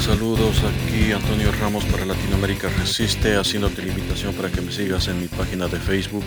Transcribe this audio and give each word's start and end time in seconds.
Saludos, 0.00 0.62
aquí 0.62 1.10
Antonio 1.12 1.50
Ramos 1.52 1.84
para 1.86 2.04
Latinoamérica 2.04 2.68
Resiste, 2.68 3.34
haciéndote 3.34 3.82
la 3.82 3.88
invitación 3.88 4.34
para 4.34 4.50
que 4.52 4.60
me 4.60 4.70
sigas 4.70 5.08
en 5.08 5.20
mi 5.20 5.26
página 5.26 5.66
de 5.68 5.80
Facebook, 5.80 6.24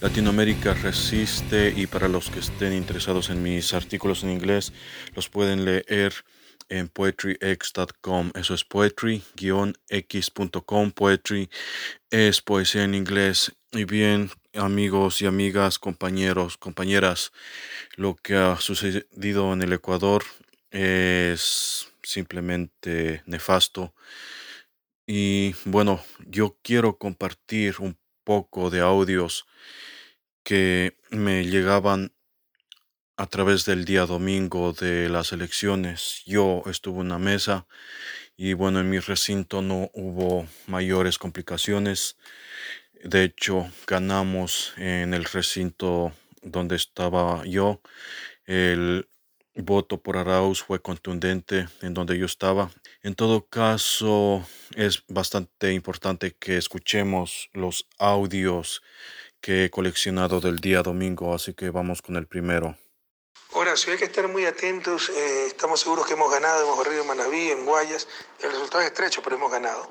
Latinoamérica 0.00 0.74
Resiste, 0.74 1.72
y 1.76 1.86
para 1.86 2.08
los 2.08 2.30
que 2.30 2.40
estén 2.40 2.72
interesados 2.72 3.30
en 3.30 3.42
mis 3.42 3.72
artículos 3.72 4.24
en 4.24 4.30
inglés, 4.30 4.72
los 5.14 5.28
pueden 5.28 5.64
leer 5.64 6.12
en 6.68 6.88
poetryx.com, 6.88 8.32
eso 8.34 8.54
es 8.54 8.64
poetry-x.com, 8.64 9.30
poetry 10.90 11.48
es 12.10 12.40
poesía 12.42 12.84
en 12.84 12.94
inglés, 12.94 13.52
y 13.70 13.84
bien, 13.84 14.30
amigos 14.54 15.22
y 15.22 15.26
amigas, 15.26 15.78
compañeros, 15.78 16.56
compañeras, 16.56 17.32
lo 17.96 18.16
que 18.16 18.34
ha 18.36 18.56
sucedido 18.60 19.52
en 19.52 19.62
el 19.62 19.72
Ecuador 19.74 20.24
es 20.70 21.93
simplemente 22.04 23.22
nefasto. 23.26 23.94
Y 25.06 25.54
bueno, 25.64 26.02
yo 26.26 26.58
quiero 26.62 26.98
compartir 26.98 27.76
un 27.80 27.98
poco 28.24 28.70
de 28.70 28.80
audios 28.80 29.46
que 30.42 30.96
me 31.10 31.44
llegaban 31.44 32.12
a 33.16 33.26
través 33.26 33.64
del 33.64 33.84
día 33.84 34.06
domingo 34.06 34.72
de 34.72 35.08
las 35.08 35.32
elecciones. 35.32 36.22
Yo 36.26 36.62
estuve 36.66 37.00
en 37.00 37.06
una 37.06 37.18
mesa 37.18 37.66
y 38.36 38.54
bueno, 38.54 38.80
en 38.80 38.90
mi 38.90 38.98
recinto 38.98 39.62
no 39.62 39.90
hubo 39.94 40.46
mayores 40.66 41.18
complicaciones. 41.18 42.16
De 43.04 43.24
hecho, 43.24 43.70
ganamos 43.86 44.72
en 44.76 45.14
el 45.14 45.24
recinto 45.24 46.12
donde 46.42 46.76
estaba 46.76 47.44
yo. 47.44 47.80
El 48.46 49.08
voto 49.62 50.00
por 50.00 50.16
Arauz 50.16 50.62
fue 50.62 50.80
contundente 50.80 51.68
en 51.82 51.94
donde 51.94 52.18
yo 52.18 52.26
estaba. 52.26 52.70
En 53.02 53.14
todo 53.14 53.46
caso, 53.46 54.44
es 54.74 55.04
bastante 55.08 55.72
importante 55.72 56.34
que 56.38 56.56
escuchemos 56.56 57.50
los 57.52 57.86
audios 57.98 58.82
que 59.40 59.64
he 59.64 59.70
coleccionado 59.70 60.40
del 60.40 60.58
día 60.58 60.82
domingo, 60.82 61.34
así 61.34 61.54
que 61.54 61.70
vamos 61.70 62.02
con 62.02 62.16
el 62.16 62.26
primero. 62.26 62.76
Horacio, 63.52 63.92
hay 63.92 63.98
que 63.98 64.06
estar 64.06 64.26
muy 64.26 64.46
atentos. 64.46 65.10
eh, 65.10 65.46
estamos 65.46 65.80
seguros 65.80 66.06
que 66.06 66.14
hemos 66.14 66.32
ganado, 66.32 66.64
hemos 66.64 66.76
corrido 66.76 67.02
en 67.02 67.08
Manabí, 67.08 67.50
en 67.50 67.64
Guayas. 67.64 68.08
El 68.40 68.50
resultado 68.50 68.82
es 68.82 68.88
estrecho, 68.88 69.22
pero 69.22 69.36
hemos 69.36 69.52
ganado. 69.52 69.88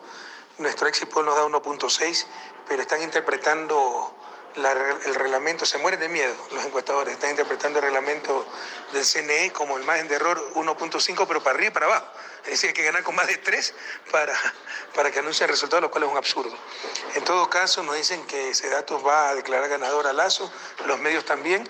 Nuestro 0.57 0.87
exit 0.87 1.07
poll 1.07 1.25
nos 1.25 1.35
da 1.35 1.45
1.6, 1.45 2.25
pero 2.67 2.81
están 2.81 3.01
interpretando 3.01 4.13
el 4.55 5.15
reglamento, 5.15 5.65
se 5.65 5.77
mueren 5.77 5.99
de 5.99 6.09
miedo 6.09 6.33
los 6.51 6.63
encuestadores, 6.65 7.13
están 7.13 7.31
interpretando 7.31 7.79
el 7.79 7.85
reglamento 7.85 8.45
del 8.91 9.05
CNE 9.05 9.51
como 9.51 9.77
el 9.77 9.83
margen 9.83 10.07
de 10.07 10.15
error 10.15 10.53
1.5, 10.55 11.25
pero 11.27 11.41
para 11.41 11.55
arriba 11.55 11.69
y 11.69 11.73
para 11.73 11.85
abajo. 11.87 12.07
Es 12.43 12.51
decir, 12.51 12.69
hay 12.69 12.73
que 12.73 12.83
ganar 12.83 13.03
con 13.03 13.15
más 13.15 13.27
de 13.27 13.37
3 13.37 13.73
para, 14.11 14.33
para 14.95 15.11
que 15.11 15.19
anuncie 15.19 15.45
el 15.45 15.49
resultado, 15.49 15.81
lo 15.81 15.91
cual 15.91 16.03
es 16.03 16.09
un 16.09 16.17
absurdo. 16.17 16.55
En 17.15 17.23
todo 17.23 17.49
caso, 17.49 17.83
nos 17.83 17.95
dicen 17.95 18.25
que 18.25 18.49
ese 18.49 18.69
datos 18.69 19.05
va 19.05 19.29
a 19.29 19.35
declarar 19.35 19.69
ganador 19.69 20.07
a 20.07 20.13
Lazo, 20.13 20.51
los 20.85 20.99
medios 20.99 21.25
también. 21.25 21.67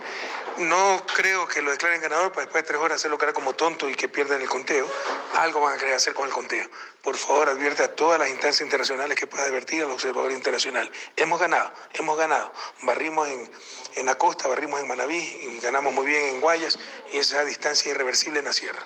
No 0.58 1.04
creo 1.16 1.48
que 1.48 1.62
lo 1.62 1.72
declaren 1.72 2.02
ganador 2.02 2.32
para 2.32 2.46
después 2.46 2.64
de 2.64 2.68
tres 2.68 2.80
horas 2.80 2.96
hacerlo 2.98 3.18
cara 3.18 3.34
como 3.34 3.54
tonto 3.54 3.90
y 3.90 3.96
que 3.96 4.08
pierdan 4.08 4.42
el 4.42 4.50
conteo. 4.50 4.88
Algo 5.36 5.62
van 5.62 5.76
a 5.76 5.78
querer 5.78 5.96
hacer 5.96 6.14
con 6.14 6.28
el 6.28 6.34
conteo. 6.34 6.68
Por 7.02 7.18
favor, 7.18 7.50
advierte 7.50 7.84
a 7.84 7.96
todas 7.96 8.20
las 8.20 8.30
instancias 8.30 8.62
internacionales 8.62 9.18
que 9.18 9.28
pueda 9.28 9.44
advertir 9.44 9.84
al 9.84 9.92
observador 9.92 10.32
internacional. 10.32 10.90
Hemos 11.16 11.40
ganado, 11.40 11.72
hemos 11.94 12.18
ganado. 12.18 12.52
Barrimos 12.82 13.28
en, 13.28 13.50
en 13.98 14.06
la 14.06 14.16
costa, 14.16 14.48
barrimos 14.48 14.82
en 14.82 14.88
Manabí 14.88 15.18
y 15.18 15.60
ganamos 15.62 15.94
muy 15.94 16.06
bien 16.06 16.36
en 16.36 16.42
Guayas 16.42 16.80
y 17.14 17.18
esa 17.18 17.46
distancia 17.46 17.92
irreversible 17.92 18.40
en 18.40 18.46
la 18.46 18.54
sierra. 18.54 18.84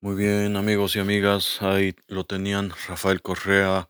Muy 0.00 0.14
bien, 0.14 0.56
amigos 0.56 0.94
y 0.94 0.98
amigas, 0.98 1.62
ahí 1.62 1.96
lo 2.06 2.24
tenían 2.24 2.72
Rafael 2.86 3.22
Correa 3.22 3.88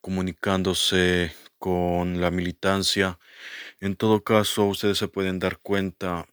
comunicándose 0.00 1.34
con 1.58 2.20
la 2.20 2.30
militancia. 2.30 3.18
En 3.80 3.96
todo 3.96 4.22
caso, 4.22 4.66
ustedes 4.66 4.98
se 4.98 5.08
pueden 5.08 5.38
dar 5.38 5.58
cuenta 5.58 6.26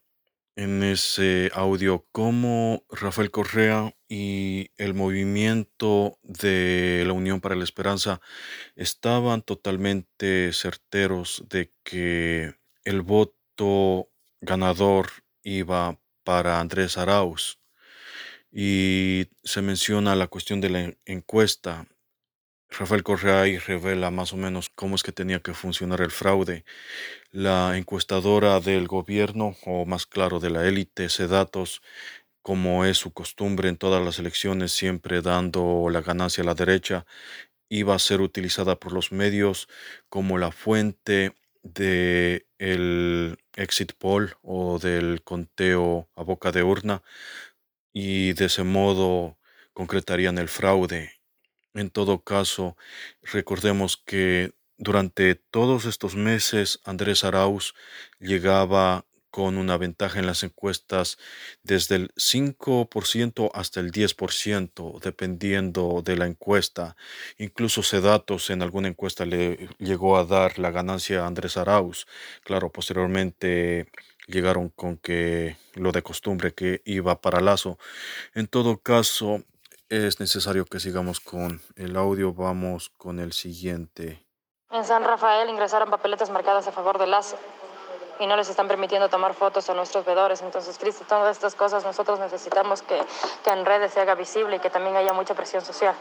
en 0.56 0.84
ese 0.84 1.52
audio 1.54 2.06
cómo 2.12 2.86
Rafael 2.90 3.32
Correa 3.32 3.96
y 4.08 4.70
el 4.78 4.94
movimiento 4.94 6.20
de 6.24 7.04
la 7.08 7.14
Unión 7.14 7.42
para 7.42 7.56
la 7.56 7.64
Esperanza 7.64 8.22
estaban 8.76 9.42
totalmente 9.44 10.52
certeros 10.54 11.46
de 11.50 11.74
que 11.84 12.56
el 12.86 13.02
voto 13.02 14.10
ganador 14.42 15.10
iba 15.44 16.00
para 16.24 16.60
Andrés 16.60 16.98
Arauz 16.98 17.60
y 18.52 19.30
se 19.44 19.62
menciona 19.62 20.16
la 20.16 20.28
cuestión 20.28 20.62
de 20.62 20.70
la 20.70 20.82
en- 20.82 20.98
encuesta. 21.06 21.88
Rafael 22.70 23.04
Correa 23.04 23.42
ahí 23.44 23.58
revela 23.60 24.12
más 24.12 24.34
o 24.34 24.38
menos 24.38 24.70
cómo 24.70 24.96
es 24.96 25.04
que 25.04 25.12
tenía 25.12 25.42
que 25.42 25.54
funcionar 25.54 26.02
el 26.02 26.12
fraude. 26.12 26.66
La 27.36 27.78
encuestadora 27.78 28.60
del 28.60 28.88
gobierno, 28.88 29.56
o 29.66 29.86
más 29.88 30.06
claro, 30.06 30.40
de 30.40 30.52
la 30.52 30.68
élite, 30.68 31.08
datos 31.28 31.82
como 32.44 32.86
es 32.86 32.98
su 33.00 33.12
costumbre 33.14 33.70
en 33.70 33.78
todas 33.78 34.04
las 34.06 34.20
elecciones, 34.20 34.72
siempre 34.72 35.22
dando 35.22 35.90
la 35.90 36.02
ganancia 36.02 36.44
a 36.44 36.46
la 36.46 36.54
derecha, 36.56 37.08
iba 37.70 37.96
a 37.96 38.00
ser 38.00 38.22
utilizada 38.22 38.78
por 38.80 38.94
los 38.94 39.12
medios 39.12 39.68
como 40.10 40.38
la 40.38 40.52
fuente 40.52 41.36
de 41.64 42.48
el 42.60 43.38
exit 43.56 43.94
poll 43.98 44.36
o 44.44 44.80
del 44.80 45.24
conteo 45.24 46.10
a 46.16 46.24
boca 46.24 46.52
de 46.52 46.64
urna 46.64 47.04
y 47.94 48.34
de 48.34 48.46
ese 48.46 48.64
modo 48.64 49.38
concretarían 49.74 50.38
el 50.38 50.50
fraude. 50.50 51.14
En 51.74 51.90
todo 51.90 52.24
caso, 52.24 52.78
recordemos 53.24 53.98
que 53.98 54.54
durante 54.78 55.36
todos 55.36 55.86
estos 55.86 56.16
meses 56.16 56.80
Andrés 56.84 57.24
Arauz 57.24 57.74
llegaba 58.20 59.06
con 59.34 59.58
una 59.58 59.78
ventaja 59.78 60.20
en 60.20 60.28
las 60.28 60.44
encuestas 60.44 61.18
desde 61.64 61.96
el 61.96 62.14
5% 62.14 63.50
hasta 63.56 63.80
el 63.80 63.92
10%, 63.92 65.00
dependiendo 65.00 66.04
de 66.06 66.18
la 66.18 66.28
encuesta. 66.28 66.96
Incluso 67.40 67.82
Sedatos 67.82 68.52
en 68.52 68.62
alguna 68.62 68.90
encuesta 68.90 69.26
le 69.26 69.70
llegó 69.80 70.18
a 70.18 70.26
dar 70.26 70.60
la 70.60 70.70
ganancia 70.70 71.24
a 71.24 71.28
Andrés 71.28 71.58
Arauz. 71.58 72.06
Claro, 72.44 72.72
posteriormente 72.72 73.88
llegaron 74.28 74.70
con 74.70 74.98
que 74.98 75.58
lo 75.74 75.92
de 75.92 76.04
costumbre 76.04 76.54
que 76.54 76.84
iba 76.86 77.20
para 77.20 77.42
Lazo. 77.42 77.80
En 78.36 78.46
todo 78.46 78.78
caso, 78.78 79.44
es 79.90 80.20
necesario 80.20 80.66
que 80.66 80.80
sigamos 80.80 81.20
con 81.20 81.60
el 81.76 81.96
audio. 81.96 82.34
Vamos 82.34 82.92
con 82.98 83.20
el 83.20 83.34
siguiente. 83.34 84.23
En 84.74 84.84
San 84.86 85.04
Rafael 85.04 85.48
ingresaron 85.50 85.92
papeletas 85.92 86.32
marcadas 86.32 86.68
a 86.68 86.72
favor 86.72 86.98
de 86.98 87.06
Lazo 87.06 87.38
y 88.20 88.26
no 88.26 88.36
les 88.36 88.50
están 88.50 88.68
permitiendo 88.68 89.08
tomar 89.08 89.36
fotos 89.36 89.70
a 89.70 89.76
nuestros 89.76 90.04
vedores. 90.04 90.42
Entonces, 90.42 90.80
Cristo, 90.80 91.06
todas 91.08 91.38
estas 91.38 91.54
cosas 91.54 91.84
nosotros 91.84 92.20
necesitamos 92.20 92.82
que, 92.82 93.00
que 93.44 93.52
en 93.52 93.66
redes 93.66 93.94
se 93.94 94.00
haga 94.00 94.16
visible 94.16 94.56
y 94.56 94.60
que 94.60 94.72
también 94.72 94.96
haya 94.96 95.14
mucha 95.14 95.36
presión 95.36 95.64
social. 95.64 95.94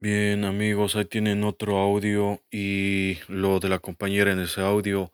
Bien, 0.00 0.44
amigos, 0.44 0.96
ahí 0.96 1.04
tienen 1.04 1.44
otro 1.44 1.78
audio 1.78 2.40
y 2.50 3.20
lo 3.28 3.60
de 3.60 3.68
la 3.68 3.78
compañera 3.78 4.32
en 4.32 4.40
ese 4.40 4.60
audio 4.60 5.12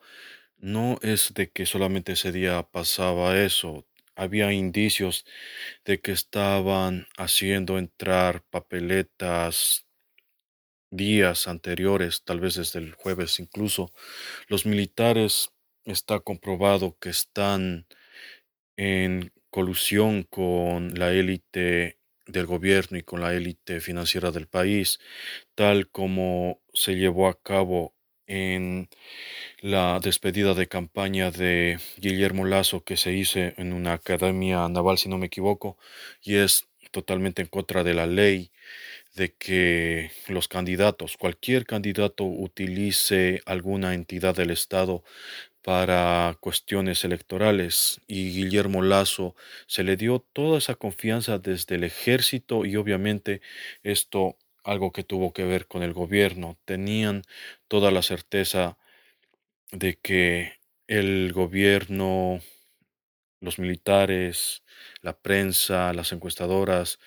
no 0.57 0.97
es 1.03 1.35
de 1.35 1.51
que 1.51 1.67
solamente 1.67 2.13
ese 2.13 2.31
día 2.31 2.63
pasaba 2.63 3.37
eso. 3.37 3.85
Había 4.15 4.51
indicios 4.53 5.23
de 5.85 6.01
que 6.01 6.11
estaban 6.13 7.05
haciendo 7.15 7.77
entrar 7.77 8.41
papeletas 8.49 9.82
días 10.95 11.47
anteriores, 11.47 12.23
tal 12.23 12.39
vez 12.39 12.55
desde 12.55 12.79
el 12.79 12.93
jueves 12.93 13.39
incluso. 13.39 13.91
Los 14.47 14.65
militares 14.65 15.51
está 15.85 16.19
comprobado 16.21 16.97
que 16.99 17.09
están 17.09 17.87
en 18.77 19.31
colusión 19.49 20.23
con 20.23 20.97
la 20.99 21.11
élite 21.13 21.99
del 22.27 22.45
gobierno 22.47 22.97
y 22.97 23.03
con 23.03 23.21
la 23.21 23.33
élite 23.35 23.81
financiera 23.81 24.31
del 24.31 24.47
país, 24.47 24.99
tal 25.55 25.89
como 25.89 26.61
se 26.73 26.95
llevó 26.95 27.27
a 27.27 27.39
cabo 27.41 27.95
en 28.27 28.89
la 29.61 29.99
despedida 30.01 30.53
de 30.53 30.67
campaña 30.67 31.31
de 31.31 31.79
Guillermo 31.97 32.45
Lazo 32.45 32.83
que 32.85 32.97
se 32.97 33.13
hizo 33.13 33.39
en 33.39 33.73
una 33.73 33.93
academia 33.93 34.67
naval, 34.69 34.97
si 34.97 35.09
no 35.09 35.17
me 35.19 35.27
equivoco, 35.27 35.77
y 36.23 36.35
es 36.37 36.69
totalmente 36.91 37.41
en 37.43 37.49
contra 37.49 37.83
de 37.83 37.93
la 37.95 38.07
ley 38.07 38.51
de 39.15 39.33
que 39.35 40.11
los 40.27 40.47
candidatos, 40.47 41.17
cualquier 41.17 41.65
candidato 41.65 42.23
utilice 42.25 43.41
alguna 43.45 43.93
entidad 43.93 44.35
del 44.35 44.51
Estado 44.51 45.03
para 45.63 46.37
cuestiones 46.41 47.05
electorales 47.05 48.01
y 48.07 48.31
Guillermo 48.33 48.81
Lazo 48.81 49.35
se 49.67 49.83
le 49.83 49.97
dio 49.97 50.19
toda 50.33 50.57
esa 50.57 50.75
confianza 50.75 51.39
desde 51.39 51.75
el 51.75 51.83
ejército 51.85 52.65
y 52.65 52.75
obviamente 52.75 53.41
esto 53.83 54.37
algo 54.63 54.91
que 54.91 55.03
tuvo 55.03 55.33
que 55.33 55.45
ver 55.45 55.67
con 55.67 55.83
el 55.83 55.93
gobierno. 55.93 56.57
Tenían 56.65 57.23
toda 57.67 57.91
la 57.91 58.01
certeza 58.01 58.77
de 59.71 59.97
que 59.99 60.53
el 60.87 61.33
gobierno, 61.33 62.41
los 63.41 63.59
militares, 63.59 64.63
la 65.01 65.17
prensa, 65.17 65.93
las 65.93 66.11
encuestadoras 66.11 66.99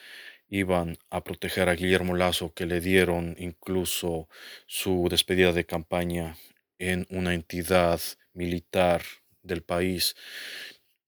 iban 0.49 0.99
a 1.11 1.25
proteger 1.25 1.69
a 1.69 1.75
Guillermo 1.75 2.15
Lazo, 2.15 2.53
que 2.55 2.67
le 2.67 2.81
dieron 2.81 3.35
incluso 3.39 4.29
su 4.67 5.09
despedida 5.11 5.53
de 5.53 5.67
campaña 5.67 6.37
en 6.79 7.07
una 7.11 7.35
entidad 7.35 8.01
militar 8.33 9.03
del 9.43 9.63
país. 9.63 10.17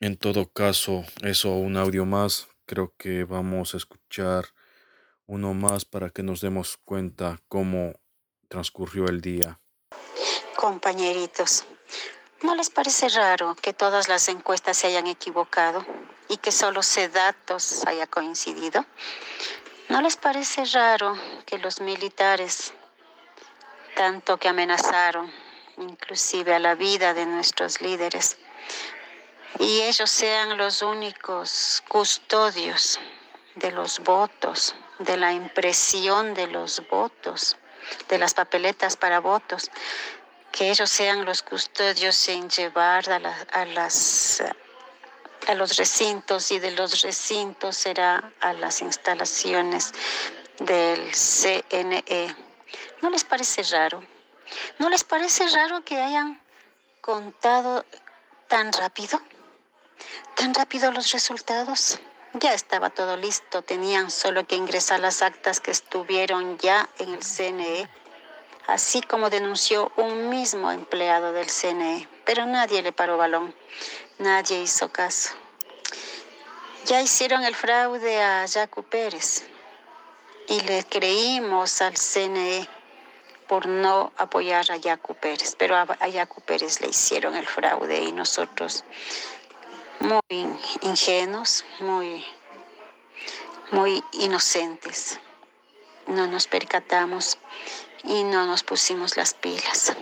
En 0.00 0.17
todo 0.17 0.50
caso, 0.50 1.05
eso, 1.23 1.55
un 1.55 1.76
audio 1.76 2.05
más, 2.05 2.49
creo 2.67 2.94
que 2.96 3.25
vamos 3.25 3.75
a 3.75 3.76
escuchar 3.76 4.46
uno 5.26 5.55
más 5.55 5.85
para 5.85 6.11
que 6.11 6.23
nos 6.23 6.40
demos 6.40 6.79
cuenta 6.85 7.40
cómo 7.49 7.94
transcurrió 8.49 9.06
el 9.08 9.20
día. 9.20 9.61
Compañeritos, 10.56 11.64
¿no 12.43 12.55
les 12.55 12.70
parece 12.70 13.08
raro 13.08 13.56
que 13.56 13.73
todas 13.73 14.08
las 14.08 14.29
encuestas 14.29 14.76
se 14.76 14.87
hayan 14.87 15.06
equivocado 15.06 15.85
y 16.29 16.37
que 16.37 16.52
solo 16.52 16.81
datos 17.12 17.85
haya 17.87 18.06
coincidido? 18.06 18.85
¿No 19.88 20.02
les 20.02 20.17
parece 20.17 20.64
raro 20.67 21.17
que 21.46 21.58
los 21.58 21.81
militares, 21.81 22.73
tanto 23.96 24.37
que 24.37 24.49
amenazaron 24.49 25.32
inclusive 25.79 26.55
a 26.55 26.58
la 26.58 26.75
vida 26.75 27.14
de 27.14 27.26
nuestros 27.26 27.81
líderes, 27.81 28.37
y 29.58 29.82
ellos 29.82 30.11
sean 30.11 30.56
los 30.56 30.82
únicos 30.82 31.82
custodios 31.88 33.00
de 33.55 33.70
los 33.73 34.00
votos, 34.00 34.75
de 34.99 35.17
la 35.17 35.32
impresión 35.32 36.35
de 36.35 36.46
los 36.49 36.82
votos, 36.88 37.56
de 38.08 38.19
las 38.19 38.35
papeletas 38.35 38.96
para 38.96 39.20
votos, 39.20 39.70
que 40.52 40.70
ellos 40.70 40.90
sean 40.90 41.24
los 41.24 41.42
custodios 41.42 42.28
en 42.28 42.48
llevar 42.48 43.08
a, 43.10 43.64
las, 43.64 44.42
a 45.46 45.54
los 45.54 45.76
recintos 45.76 46.50
y 46.50 46.58
de 46.58 46.72
los 46.72 47.02
recintos 47.02 47.76
será 47.76 48.32
a 48.40 48.52
las 48.52 48.80
instalaciones 48.82 49.92
del 50.60 51.14
CNE. 51.14 52.34
¿No 53.02 53.10
les 53.10 53.24
parece 53.24 53.62
raro? 53.62 54.02
¿No 54.78 54.88
les 54.88 55.04
parece 55.04 55.46
raro 55.48 55.84
que 55.84 56.00
hayan 56.00 56.40
contado 57.00 57.84
tan 58.48 58.72
rápido? 58.72 59.20
¿Tan 60.34 60.54
rápido 60.54 60.90
los 60.92 61.12
resultados? 61.12 61.98
Ya 62.34 62.52
estaba 62.52 62.90
todo 62.90 63.16
listo, 63.16 63.62
tenían 63.62 64.10
solo 64.10 64.46
que 64.46 64.56
ingresar 64.56 65.00
las 65.00 65.22
actas 65.22 65.60
que 65.60 65.70
estuvieron 65.70 66.58
ya 66.58 66.88
en 66.98 67.14
el 67.14 67.22
CNE, 67.22 67.88
así 68.68 69.00
como 69.00 69.30
denunció 69.30 69.90
un 69.96 70.28
mismo 70.28 70.70
empleado 70.70 71.32
del 71.32 71.48
CNE, 71.48 72.06
pero 72.24 72.46
nadie 72.46 72.82
le 72.82 72.92
paró 72.92 73.16
balón, 73.16 73.54
nadie 74.18 74.60
hizo 74.60 74.92
caso. 74.92 75.30
Ya 76.84 77.00
hicieron 77.00 77.44
el 77.44 77.54
fraude 77.54 78.22
a 78.22 78.46
Jaco 78.46 78.82
Pérez. 78.82 79.44
Y 80.48 80.60
le 80.62 80.84
creímos 80.84 81.82
al 81.82 81.94
CNE 81.96 82.68
por 83.48 83.66
no 83.66 84.12
apoyar 84.16 84.70
a 84.70 84.76
Yacu 84.76 85.14
Pérez, 85.14 85.54
pero 85.58 85.76
a 85.76 86.08
Yacu 86.08 86.40
Pérez 86.42 86.80
le 86.80 86.88
hicieron 86.88 87.34
el 87.36 87.46
fraude 87.46 88.02
y 88.02 88.12
nosotros 88.12 88.84
muy 90.00 90.48
ingenuos, 90.82 91.64
muy, 91.80 92.24
muy 93.72 94.02
inocentes. 94.12 95.20
No 96.06 96.26
nos 96.26 96.46
percatamos 96.46 97.38
y 98.04 98.24
no 98.24 98.46
nos 98.46 98.62
pusimos 98.62 99.16
las 99.16 99.34
pilas. 99.34 99.92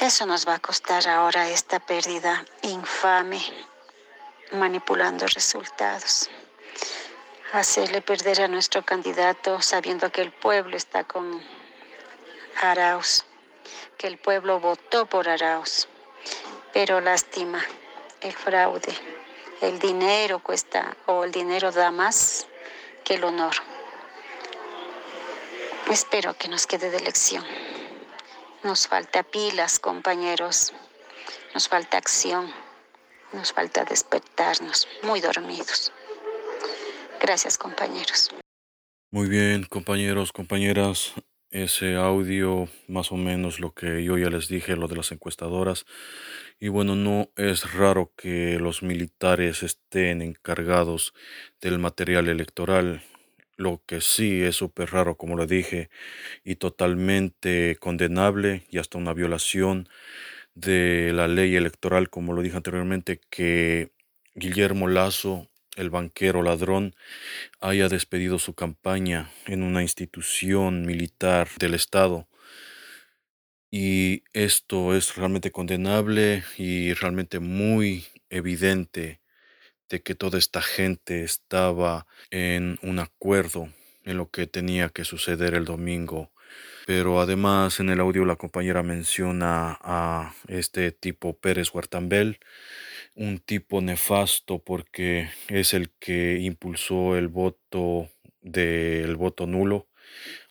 Eso 0.00 0.26
nos 0.26 0.48
va 0.48 0.54
a 0.54 0.58
costar 0.58 1.06
ahora 1.08 1.48
esta 1.48 1.78
pérdida 1.78 2.44
infame 2.62 3.40
manipulando 4.52 5.26
resultados. 5.26 6.28
Hacerle 7.52 8.02
perder 8.02 8.42
a 8.42 8.48
nuestro 8.48 8.84
candidato 8.84 9.60
sabiendo 9.60 10.10
que 10.10 10.22
el 10.22 10.32
pueblo 10.32 10.76
está 10.76 11.04
con 11.04 11.42
Arauz, 12.60 13.24
que 13.98 14.06
el 14.06 14.18
pueblo 14.18 14.58
votó 14.60 15.06
por 15.06 15.28
Arauz. 15.28 15.88
Pero 16.72 17.00
lástima, 17.00 17.64
el 18.20 18.32
fraude. 18.32 18.92
El 19.60 19.78
dinero 19.78 20.40
cuesta 20.40 20.96
o 21.06 21.24
el 21.24 21.30
dinero 21.30 21.70
da 21.70 21.90
más 21.90 22.46
que 23.04 23.14
el 23.14 23.24
honor. 23.24 23.71
Espero 25.92 26.32
que 26.38 26.48
nos 26.48 26.66
quede 26.66 26.90
de 26.90 27.00
lección. 27.00 27.44
Nos 28.64 28.88
falta 28.88 29.22
pilas, 29.22 29.78
compañeros. 29.78 30.72
Nos 31.52 31.68
falta 31.68 31.98
acción. 31.98 32.50
Nos 33.34 33.52
falta 33.52 33.84
despertarnos 33.84 34.88
muy 35.02 35.20
dormidos. 35.20 35.92
Gracias, 37.20 37.58
compañeros. 37.58 38.30
Muy 39.10 39.28
bien, 39.28 39.64
compañeros, 39.64 40.32
compañeras 40.32 41.12
ese 41.50 41.96
audio, 41.96 42.70
más 42.88 43.12
o 43.12 43.16
menos 43.16 43.60
lo 43.60 43.74
que 43.74 44.02
yo 44.02 44.16
ya 44.16 44.30
les 44.30 44.48
dije, 44.48 44.76
lo 44.76 44.88
de 44.88 44.96
las 44.96 45.12
encuestadoras. 45.12 45.84
Y 46.58 46.68
bueno, 46.68 46.96
no 46.96 47.28
es 47.36 47.74
raro 47.74 48.14
que 48.16 48.58
los 48.58 48.82
militares 48.82 49.62
estén 49.62 50.22
encargados 50.22 51.12
del 51.60 51.78
material 51.78 52.28
electoral. 52.28 53.02
Lo 53.62 53.82
que 53.86 54.00
sí 54.00 54.42
es 54.42 54.56
súper 54.56 54.90
raro, 54.90 55.16
como 55.16 55.36
lo 55.36 55.46
dije, 55.46 55.88
y 56.44 56.56
totalmente 56.56 57.76
condenable 57.80 58.64
y 58.70 58.78
hasta 58.78 58.98
una 58.98 59.14
violación 59.14 59.88
de 60.54 61.12
la 61.14 61.28
ley 61.28 61.56
electoral, 61.56 62.10
como 62.10 62.32
lo 62.34 62.42
dije 62.42 62.56
anteriormente, 62.56 63.20
que 63.30 63.92
Guillermo 64.34 64.88
Lazo 64.88 65.48
el 65.76 65.90
banquero 65.90 66.42
ladrón 66.42 66.94
haya 67.60 67.88
despedido 67.88 68.38
su 68.38 68.54
campaña 68.54 69.30
en 69.46 69.62
una 69.62 69.82
institución 69.82 70.86
militar 70.86 71.48
del 71.58 71.74
Estado. 71.74 72.28
Y 73.72 74.24
esto 74.34 74.94
es 74.94 75.16
realmente 75.16 75.50
condenable 75.50 76.44
y 76.58 76.92
realmente 76.92 77.40
muy 77.40 78.06
evidente 78.28 79.21
de 79.92 80.00
que 80.00 80.14
toda 80.14 80.38
esta 80.38 80.62
gente 80.62 81.22
estaba 81.22 82.06
en 82.30 82.78
un 82.82 82.98
acuerdo 82.98 83.68
en 84.04 84.16
lo 84.16 84.30
que 84.30 84.46
tenía 84.46 84.88
que 84.88 85.04
suceder 85.04 85.52
el 85.52 85.66
domingo. 85.66 86.32
Pero 86.86 87.20
además 87.20 87.78
en 87.78 87.90
el 87.90 88.00
audio 88.00 88.24
la 88.24 88.36
compañera 88.36 88.82
menciona 88.82 89.78
a 89.82 90.34
este 90.48 90.92
tipo 90.92 91.38
Pérez 91.38 91.74
Huertambel, 91.74 92.40
un 93.14 93.38
tipo 93.38 93.82
nefasto 93.82 94.60
porque 94.60 95.28
es 95.48 95.74
el 95.74 95.90
que 96.00 96.38
impulsó 96.40 97.14
el 97.18 97.28
voto 97.28 98.08
del 98.40 99.14
voto 99.16 99.46
nulo. 99.46 99.88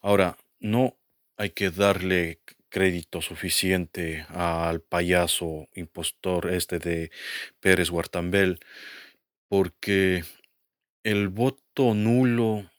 Ahora, 0.01 0.37
no 0.59 0.97
hay 1.35 1.49
que 1.49 1.71
darle 1.71 2.41
crédito 2.69 3.21
suficiente 3.21 4.25
al 4.29 4.81
payaso 4.81 5.67
impostor 5.73 6.51
este 6.51 6.77
de 6.77 7.11
Pérez 7.59 7.89
Huartambel, 7.89 8.59
porque 9.51 10.23
el 11.03 11.27
voto 11.27 11.93
nulo 11.93 12.71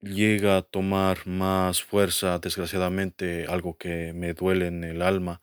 llega 0.00 0.56
a 0.56 0.62
tomar 0.62 1.24
más 1.28 1.84
fuerza, 1.84 2.40
desgraciadamente, 2.40 3.46
algo 3.46 3.78
que 3.78 4.12
me 4.12 4.34
duele 4.34 4.66
en 4.66 4.82
el 4.82 5.02
alma, 5.02 5.40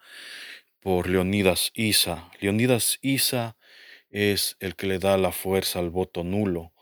por 0.81 1.07
Leonidas 1.07 1.71
Isa. 1.73 2.29
Leonidas 2.41 2.99
Isa 3.01 3.55
es 4.09 4.57
el 4.59 4.75
que 4.75 4.87
le 4.87 4.99
da 4.99 5.17
la 5.17 5.31
fuerza 5.31 5.79
al 5.79 5.89
voto 5.89 6.25
nulo. 6.25 6.73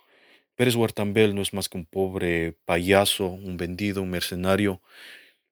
Pérez 0.55 0.75
Huertambel 0.75 1.36
no 1.36 1.43
es 1.43 1.53
más 1.53 1.70
que 1.70 1.77
un 1.77 1.86
pobre 1.86 2.58
payaso, 2.65 3.27
un 3.27 3.55
vendido, 3.55 4.01
un 4.01 4.10
mercenario. 4.10 4.81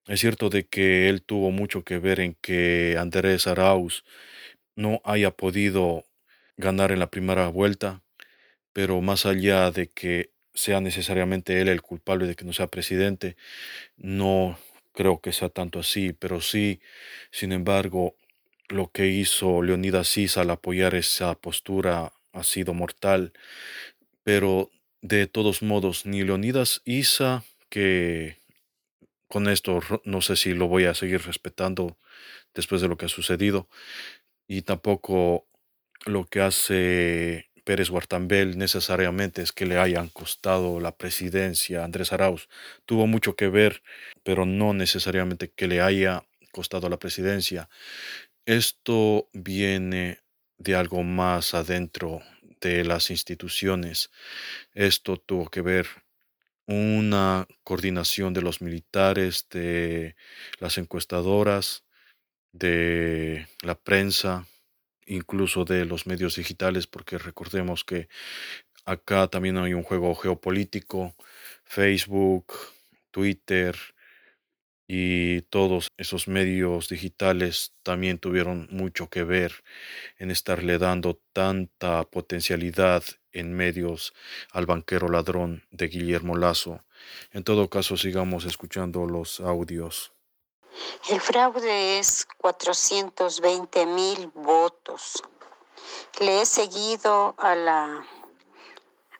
Es 0.07 0.21
cierto 0.21 0.49
de 0.49 0.65
que 0.67 1.07
él 1.07 1.21
tuvo 1.21 1.51
mucho 1.51 1.83
que 1.83 1.99
ver 1.99 2.19
en 2.19 2.35
que 2.41 2.97
Andrés 2.99 3.45
Arauz 3.45 4.03
no 4.75 5.01
haya 5.05 5.29
podido 5.29 6.05
ganar 6.57 6.91
en 6.91 6.97
la 6.97 7.11
primera 7.11 7.47
vuelta, 7.49 8.01
pero 8.73 9.01
más 9.01 9.25
allá 9.25 9.71
de 9.71 9.89
que 9.89 10.31
sea 10.53 10.81
necesariamente 10.81 11.61
él 11.61 11.69
el 11.69 11.81
culpable 11.81 12.27
de 12.27 12.35
que 12.35 12.45
no 12.45 12.53
sea 12.53 12.67
presidente, 12.67 13.37
no 13.97 14.59
creo 14.93 15.21
que 15.21 15.33
sea 15.33 15.49
tanto 15.49 15.79
así, 15.79 16.13
pero 16.13 16.41
sí, 16.41 16.81
sin 17.31 17.51
embargo, 17.53 18.15
lo 18.69 18.91
que 18.91 19.07
hizo 19.07 19.61
Leonidas 19.63 20.07
Sisa 20.09 20.41
al 20.41 20.51
apoyar 20.51 20.95
esa 20.95 21.35
postura 21.35 22.13
ha 22.33 22.43
sido 22.43 22.73
mortal, 22.73 23.33
pero 24.23 24.71
de 25.01 25.27
todos 25.27 25.61
modos, 25.63 26.05
ni 26.05 26.23
Leonidas 26.23 26.81
Isa, 26.85 27.43
que 27.69 28.39
con 29.27 29.47
esto 29.49 29.79
no 30.05 30.21
sé 30.21 30.35
si 30.37 30.53
lo 30.53 30.67
voy 30.67 30.85
a 30.85 30.95
seguir 30.95 31.23
respetando 31.23 31.97
después 32.55 32.81
de 32.81 32.87
lo 32.89 32.97
que 32.97 33.05
ha 33.07 33.09
sucedido, 33.09 33.69
y 34.47 34.63
tampoco 34.63 35.47
lo 36.05 36.25
que 36.27 36.41
hace 36.41 37.48
Pérez 37.69 37.91
Huartambel 37.91 38.57
necesariamente 38.57 39.43
es 39.43 39.51
que 39.51 39.67
le 39.67 39.77
hayan 39.77 40.09
costado 40.09 40.79
la 40.79 40.97
presidencia 40.97 41.83
Andrés 41.83 42.11
Arauz. 42.11 42.49
Tuvo 42.87 43.05
mucho 43.05 43.35
que 43.35 43.47
ver, 43.47 43.83
pero 44.23 44.47
no 44.47 44.73
necesariamente 44.73 45.51
que 45.51 45.67
le 45.67 45.79
haya 45.79 46.25
costado 46.51 46.89
la 46.89 46.97
presidencia. 46.97 47.69
Esto 48.47 49.29
viene 49.33 50.17
de 50.57 50.73
algo 50.73 51.03
más 51.03 51.53
adentro 51.53 52.23
de 52.59 52.83
las 52.85 53.11
instituciones. 53.11 54.09
Esto 54.73 55.17
tuvo 55.17 55.47
que 55.51 55.61
ver 55.61 55.85
una 56.65 57.47
coordinación 57.63 58.33
de 58.33 58.41
los 58.41 58.63
militares, 58.63 59.45
de 59.51 60.15
las 60.57 60.79
encuestadoras, 60.79 61.83
de 62.51 63.47
la 63.61 63.75
prensa, 63.75 64.47
incluso 65.09 65.65
de 65.65 65.85
los 65.85 66.07
medios 66.07 66.35
digitales, 66.37 66.87
porque 66.87 67.17
recordemos 67.17 67.83
que 67.83 68.07
acá 68.85 69.27
también 69.27 69.57
hay 69.57 69.73
un 69.73 69.83
juego 69.83 70.15
geopolítico, 70.15 71.15
Facebook, 71.65 72.53
Twitter 73.11 73.75
y 74.87 75.41
todos 75.43 75.89
esos 75.97 76.27
medios 76.27 76.89
digitales 76.89 77.75
también 77.83 78.17
tuvieron 78.17 78.67
mucho 78.71 79.09
que 79.09 79.23
ver 79.23 79.53
en 80.17 80.31
estarle 80.31 80.79
dando 80.79 81.21
tanta 81.33 82.03
potencialidad 82.05 83.03
en 83.31 83.53
medios 83.53 84.13
al 84.51 84.65
banquero 84.65 85.09
ladrón 85.09 85.63
de 85.71 85.87
Guillermo 85.89 86.35
Lazo. 86.37 86.83
En 87.31 87.43
todo 87.43 87.69
caso, 87.69 87.97
sigamos 87.97 88.45
escuchando 88.45 89.05
los 89.05 89.39
audios. 89.41 90.13
El 91.09 91.21
fraude 91.21 91.99
es 91.99 92.27
420 92.37 93.85
mil 93.85 94.31
votos. 94.35 95.23
Le 96.19 96.41
he 96.41 96.45
seguido 96.45 97.35
a 97.37 97.55
la, 97.55 98.05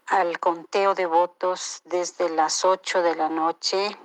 al 0.08 0.40
conteo 0.40 0.96
de 0.96 1.06
votos 1.06 1.82
desde 1.86 2.30
las 2.30 2.66
8 2.66 3.02
de 3.02 3.16
la 3.16 3.30
noche, 3.30 3.98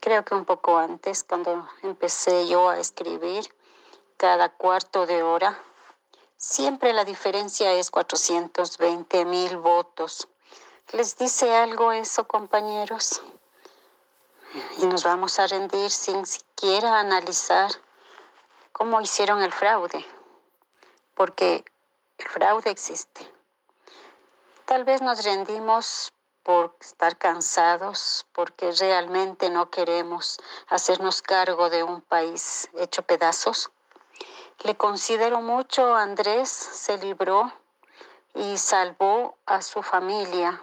creo 0.00 0.24
que 0.24 0.34
un 0.34 0.44
poco 0.44 0.78
antes, 0.78 1.24
cuando 1.24 1.68
empecé 1.82 2.46
yo 2.46 2.68
a 2.68 2.78
escribir, 2.78 3.54
cada 4.16 4.50
cuarto 4.50 5.06
de 5.06 5.22
hora. 5.22 5.62
Siempre 6.36 6.92
la 6.92 7.04
diferencia 7.04 7.72
es 7.72 7.90
420 7.90 9.24
mil 9.24 9.56
votos. 9.58 10.28
¿Les 10.92 11.16
dice 11.16 11.54
algo 11.54 11.92
eso, 11.92 12.26
compañeros? 12.26 13.22
Y 14.78 14.86
nos 14.86 15.04
vamos 15.04 15.38
a 15.38 15.46
rendir 15.46 15.90
sin 15.90 16.26
siquiera 16.26 16.98
analizar 16.98 17.70
cómo 18.72 19.00
hicieron 19.00 19.42
el 19.42 19.52
fraude, 19.52 20.04
porque 21.14 21.64
el 22.18 22.28
fraude 22.28 22.70
existe. 22.70 23.30
Tal 24.64 24.84
vez 24.84 25.02
nos 25.02 25.24
rendimos 25.24 26.12
por 26.42 26.74
estar 26.80 27.16
cansados, 27.18 28.26
porque 28.32 28.72
realmente 28.72 29.50
no 29.50 29.70
queremos 29.70 30.38
hacernos 30.68 31.22
cargo 31.22 31.70
de 31.70 31.82
un 31.82 32.00
país 32.00 32.68
hecho 32.74 33.02
pedazos. 33.02 33.70
Le 34.64 34.76
considero 34.76 35.40
mucho, 35.40 35.94
Andrés 35.94 36.48
se 36.48 36.98
libró 36.98 37.52
y 38.34 38.58
salvó 38.58 39.36
a 39.46 39.62
su 39.62 39.82
familia 39.82 40.62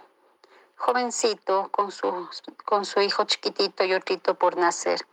jovencito 0.78 1.68
con 1.70 1.90
su, 1.90 2.28
con 2.64 2.84
su 2.84 3.00
hijo 3.00 3.24
chiquitito 3.24 3.84
y 3.84 3.94
otro 3.94 4.34
por 4.34 4.56
nacer, 4.56 5.06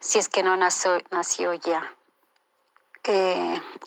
si 0.00 0.18
es 0.18 0.28
que 0.28 0.42
no 0.42 0.56
nació, 0.56 1.54
ya. 1.54 1.94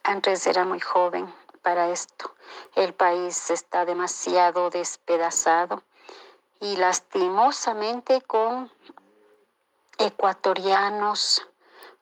Andrés 0.04 0.48
era 0.48 0.64
muy 0.64 0.80
joven 0.80 1.32
para 1.62 1.90
esto. 1.90 2.34
El 2.76 2.94
país 2.94 3.50
está 3.50 3.86
demasiado 3.86 4.70
despedazado 4.70 5.84
y 6.60 6.76
lastimosamente 6.78 8.22
con 8.22 8.72
ecuatorianos, 9.98 11.48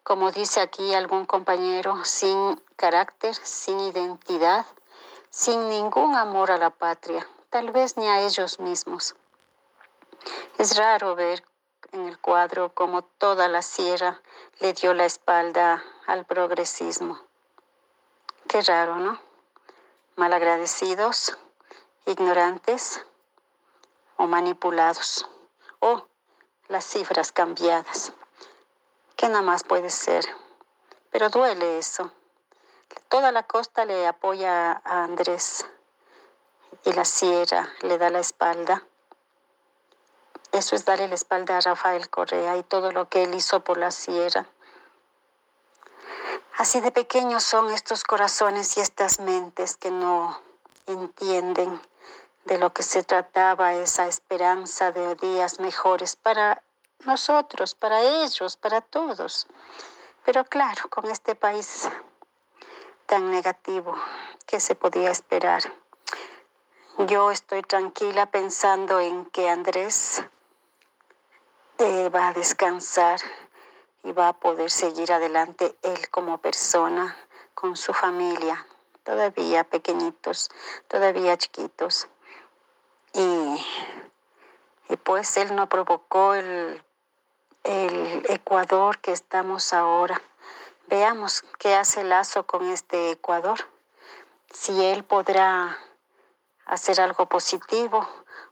como 0.04 0.32
dice 0.32 0.62
aquí 0.62 0.94
algún 0.94 1.26
compañero, 1.26 2.04
sin 2.06 2.62
carácter, 2.76 3.36
sin 3.36 3.80
identidad, 3.80 4.66
sin 5.30 5.68
ningún 5.70 6.16
amor 6.16 6.52
a 6.52 6.58
la 6.58 6.70
patria 6.70 7.28
tal 7.50 7.72
vez 7.72 7.98
ni 7.98 8.08
a 8.08 8.22
ellos 8.22 8.60
mismos. 8.60 9.16
Es 10.58 10.78
raro 10.78 11.16
ver 11.16 11.44
en 11.92 12.08
el 12.08 12.20
cuadro 12.20 12.74
cómo 12.74 13.02
toda 13.04 13.48
la 13.48 13.62
sierra 13.62 14.22
le 14.60 14.74
dio 14.74 14.94
la 14.94 15.06
espalda 15.06 15.84
al 16.06 16.26
progresismo. 16.26 17.20
Qué 18.48 18.62
raro, 18.62 18.98
¿no? 18.98 19.20
Malagradecidos, 20.16 21.38
ignorantes 22.06 23.04
o 24.18 24.28
manipulados. 24.28 25.28
O 25.80 26.06
las 26.68 26.86
cifras 26.86 27.32
cambiadas. 27.32 28.12
¿Qué 29.16 29.28
nada 29.28 29.42
más 29.42 29.64
puede 29.64 29.90
ser? 29.90 30.26
Pero 31.10 31.30
duele 31.30 31.80
eso. 31.80 32.12
Toda 33.08 33.32
la 33.32 33.44
costa 33.44 33.86
le 33.86 34.06
apoya 34.06 34.82
a 34.84 35.04
Andrés 35.04 35.66
y 36.86 36.94
la 36.94 37.06
sierra 37.06 37.70
le 37.82 37.98
da 37.98 38.10
la 38.10 38.20
espalda. 38.20 38.84
Eso 40.52 40.76
es 40.76 40.86
darle 40.86 41.08
la 41.08 41.16
espalda 41.16 41.58
a 41.58 41.62
Rafael 41.62 42.10
Correa 42.10 42.58
y 42.58 42.64
todo 42.64 42.92
lo 42.92 43.08
que 43.08 43.24
él 43.24 43.36
hizo 43.36 43.64
por 43.64 43.78
la 43.78 43.92
sierra. 43.92 44.48
Así 46.58 46.82
de 46.82 46.92
pequeños 46.92 47.44
son 47.44 47.72
estos 47.72 48.04
corazones 48.04 48.76
y 48.78 48.82
estas 48.82 49.20
mentes 49.20 49.78
que 49.78 49.92
no 49.92 50.42
entienden 50.88 51.80
de 52.46 52.58
lo 52.58 52.74
que 52.74 52.84
se 52.84 53.04
trataba 53.04 53.76
esa 53.76 54.08
esperanza 54.08 54.92
de 54.92 55.16
días 55.16 55.60
mejores 55.60 56.16
para 56.16 56.62
nosotros, 57.06 57.76
para 57.76 58.02
ellos, 58.02 58.58
para 58.58 58.82
todos. 58.82 59.48
Pero 60.26 60.44
claro, 60.46 60.90
con 60.90 61.06
este 61.06 61.36
país 61.36 61.88
tan 63.06 63.32
negativo, 63.32 63.96
¿qué 64.46 64.60
se 64.60 64.76
podía 64.76 65.12
esperar? 65.12 65.64
Yo 67.08 67.32
estoy 67.32 67.62
tranquila 67.62 68.26
pensando 68.26 69.00
en 69.00 69.24
que 69.28 69.48
Andrés 69.48 70.22
eh, 71.78 72.10
va 72.10 72.28
a 72.28 72.34
descansar 72.34 73.22
y 74.04 74.12
va 74.12 74.28
a 74.28 74.34
poder 74.34 74.70
seguir 74.70 75.14
adelante 75.14 75.78
él 75.82 76.10
como 76.10 76.40
persona, 76.40 77.16
con 77.54 77.78
su 77.78 77.94
familia, 77.94 78.68
todavía 79.06 79.64
pequeñitos, 79.64 80.50
todavía 80.90 81.38
chiquitos. 81.38 82.10
Y, 83.14 83.66
y 84.90 84.98
pues 84.98 85.38
él 85.38 85.56
no 85.56 85.70
provocó 85.70 86.34
el, 86.34 86.84
el 87.64 88.26
Ecuador 88.28 89.00
que 89.00 89.14
estamos 89.14 89.72
ahora. 89.72 90.22
Veamos 90.88 91.46
qué 91.60 91.76
hace 91.76 92.04
Lazo 92.04 92.46
con 92.46 92.70
este 92.70 93.12
Ecuador. 93.12 93.60
Si 94.52 94.84
él 94.84 95.06
podrá 95.06 95.78
hacer 96.70 97.02
algo 97.02 97.28
positivo 97.28 98.08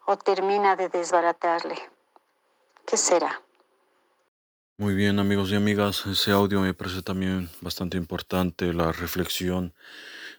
o 0.05 0.17
termina 0.17 0.75
de 0.75 0.89
desbaratarle. 0.89 1.77
¿Qué 2.85 2.97
será? 2.97 3.41
Muy 4.79 4.93
bien 4.93 5.19
amigos 5.19 5.51
y 5.51 5.55
amigas, 5.55 6.05
ese 6.05 6.31
audio 6.31 6.61
me 6.61 6.73
parece 6.73 7.01
también 7.01 7.49
bastante 7.61 7.97
importante, 7.97 8.73
la 8.73 8.91
reflexión 8.91 9.73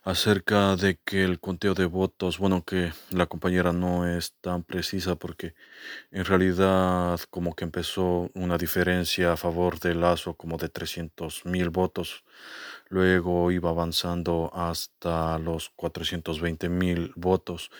acerca 0.05 0.77
de 0.77 0.99
que 1.05 1.25
el 1.25 1.41
conteo 1.41 1.75
de 1.75 1.87
votos, 1.87 2.39
bueno, 2.39 2.65
que 2.65 2.93
la 3.11 3.27
compañera 3.27 3.73
no 3.73 4.07
es 4.07 4.35
tan 4.41 4.63
precisa 4.63 5.17
porque 5.17 5.55
en 6.13 6.25
realidad 6.25 7.19
como 7.31 7.55
que 7.55 7.65
empezó 7.65 8.31
una 8.35 8.59
diferencia 8.59 9.33
a 9.33 9.37
favor 9.37 9.81
de 9.81 9.95
Lazo 9.95 10.35
como 10.35 10.57
de 10.57 10.69
300 10.69 11.45
mil 11.45 11.71
votos, 11.71 12.25
luego 12.89 13.51
iba 13.51 13.71
avanzando 13.71 14.51
hasta 14.55 15.39
los 15.39 15.71
420 15.71 16.69
mil 16.69 17.13
votos. 17.17 17.71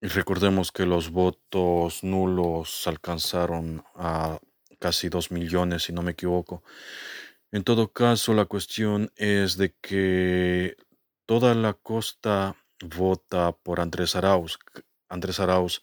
Y 0.00 0.08
recordemos 0.08 0.72
que 0.72 0.86
los 0.86 1.10
votos 1.10 2.04
nulos 2.04 2.86
alcanzaron 2.86 3.84
a 3.94 4.38
casi 4.78 5.08
2 5.08 5.30
millones, 5.30 5.84
si 5.84 5.92
no 5.92 6.02
me 6.02 6.12
equivoco. 6.12 6.62
En 7.52 7.64
todo 7.64 7.92
caso, 7.92 8.34
la 8.34 8.46
cuestión 8.46 9.12
es 9.16 9.56
de 9.56 9.74
que 9.80 10.76
toda 11.26 11.54
la 11.54 11.74
costa 11.74 12.56
vota 12.80 13.52
por 13.52 13.80
Andrés 13.80 14.16
Arauz. 14.16 14.58
Andrés 15.08 15.40
Arauz 15.40 15.82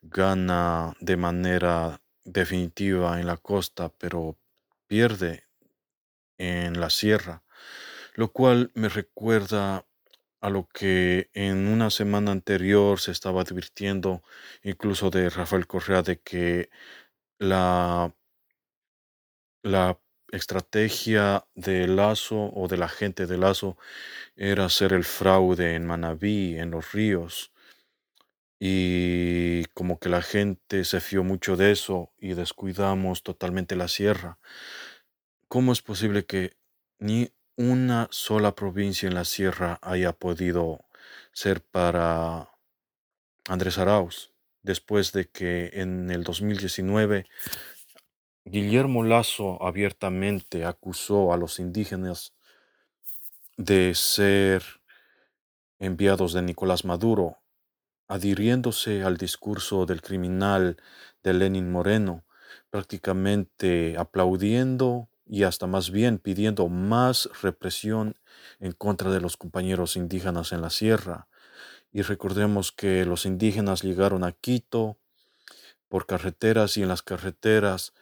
gana 0.00 0.94
de 1.00 1.16
manera 1.16 2.00
definitiva 2.24 3.20
en 3.20 3.26
la 3.26 3.36
costa, 3.36 3.90
pero 3.98 4.38
pierde 4.86 5.44
en 6.38 6.80
la 6.80 6.88
sierra, 6.88 7.42
lo 8.18 8.32
cual 8.32 8.72
me 8.74 8.88
recuerda 8.88 9.86
a 10.40 10.50
lo 10.50 10.66
que 10.66 11.30
en 11.34 11.68
una 11.68 11.88
semana 11.88 12.32
anterior 12.32 12.98
se 12.98 13.12
estaba 13.12 13.42
advirtiendo 13.42 14.24
incluso 14.64 15.10
de 15.10 15.30
Rafael 15.30 15.68
Correa 15.68 16.02
de 16.02 16.20
que 16.20 16.68
la, 17.38 18.12
la 19.62 20.00
estrategia 20.32 21.46
de 21.54 21.86
Lazo 21.86 22.50
o 22.52 22.66
de 22.66 22.76
la 22.76 22.88
gente 22.88 23.28
de 23.28 23.38
Lazo 23.38 23.78
era 24.34 24.64
hacer 24.64 24.94
el 24.94 25.04
fraude 25.04 25.76
en 25.76 25.86
Manabí, 25.86 26.58
en 26.58 26.72
los 26.72 26.90
ríos. 26.90 27.52
Y 28.58 29.64
como 29.74 30.00
que 30.00 30.08
la 30.08 30.22
gente 30.22 30.84
se 30.84 31.00
fió 31.00 31.22
mucho 31.22 31.56
de 31.56 31.70
eso 31.70 32.12
y 32.18 32.34
descuidamos 32.34 33.22
totalmente 33.22 33.76
la 33.76 33.86
sierra. 33.86 34.40
¿Cómo 35.46 35.70
es 35.70 35.82
posible 35.82 36.26
que 36.26 36.56
ni 36.98 37.30
una 37.58 38.06
sola 38.12 38.54
provincia 38.54 39.08
en 39.08 39.14
la 39.14 39.24
sierra 39.24 39.80
haya 39.82 40.12
podido 40.12 40.84
ser 41.32 41.60
para 41.60 42.50
Andrés 43.48 43.78
Arauz, 43.78 44.32
después 44.62 45.10
de 45.10 45.28
que 45.28 45.70
en 45.72 46.08
el 46.12 46.22
2019 46.22 47.26
Guillermo 48.44 49.02
Lazo 49.02 49.60
abiertamente 49.60 50.64
acusó 50.64 51.32
a 51.32 51.36
los 51.36 51.58
indígenas 51.58 52.32
de 53.56 53.92
ser 53.96 54.62
enviados 55.80 56.34
de 56.34 56.42
Nicolás 56.42 56.84
Maduro, 56.84 57.38
adhiriéndose 58.06 59.02
al 59.02 59.16
discurso 59.16 59.84
del 59.84 60.00
criminal 60.00 60.76
de 61.24 61.34
Lenin 61.34 61.72
Moreno, 61.72 62.24
prácticamente 62.70 63.96
aplaudiendo 63.98 65.08
y 65.28 65.42
hasta 65.42 65.66
más 65.66 65.90
bien 65.90 66.18
pidiendo 66.18 66.68
más 66.68 67.28
represión 67.42 68.16
en 68.60 68.72
contra 68.72 69.10
de 69.10 69.20
los 69.20 69.36
compañeros 69.36 69.96
indígenas 69.96 70.52
en 70.52 70.62
la 70.62 70.70
sierra. 70.70 71.28
Y 71.92 72.02
recordemos 72.02 72.72
que 72.72 73.04
los 73.04 73.26
indígenas 73.26 73.82
llegaron 73.82 74.24
a 74.24 74.32
Quito 74.32 74.98
por 75.88 76.06
carreteras 76.06 76.76
y 76.76 76.82
en 76.82 76.88
las 76.88 77.02
carreteras 77.02 77.92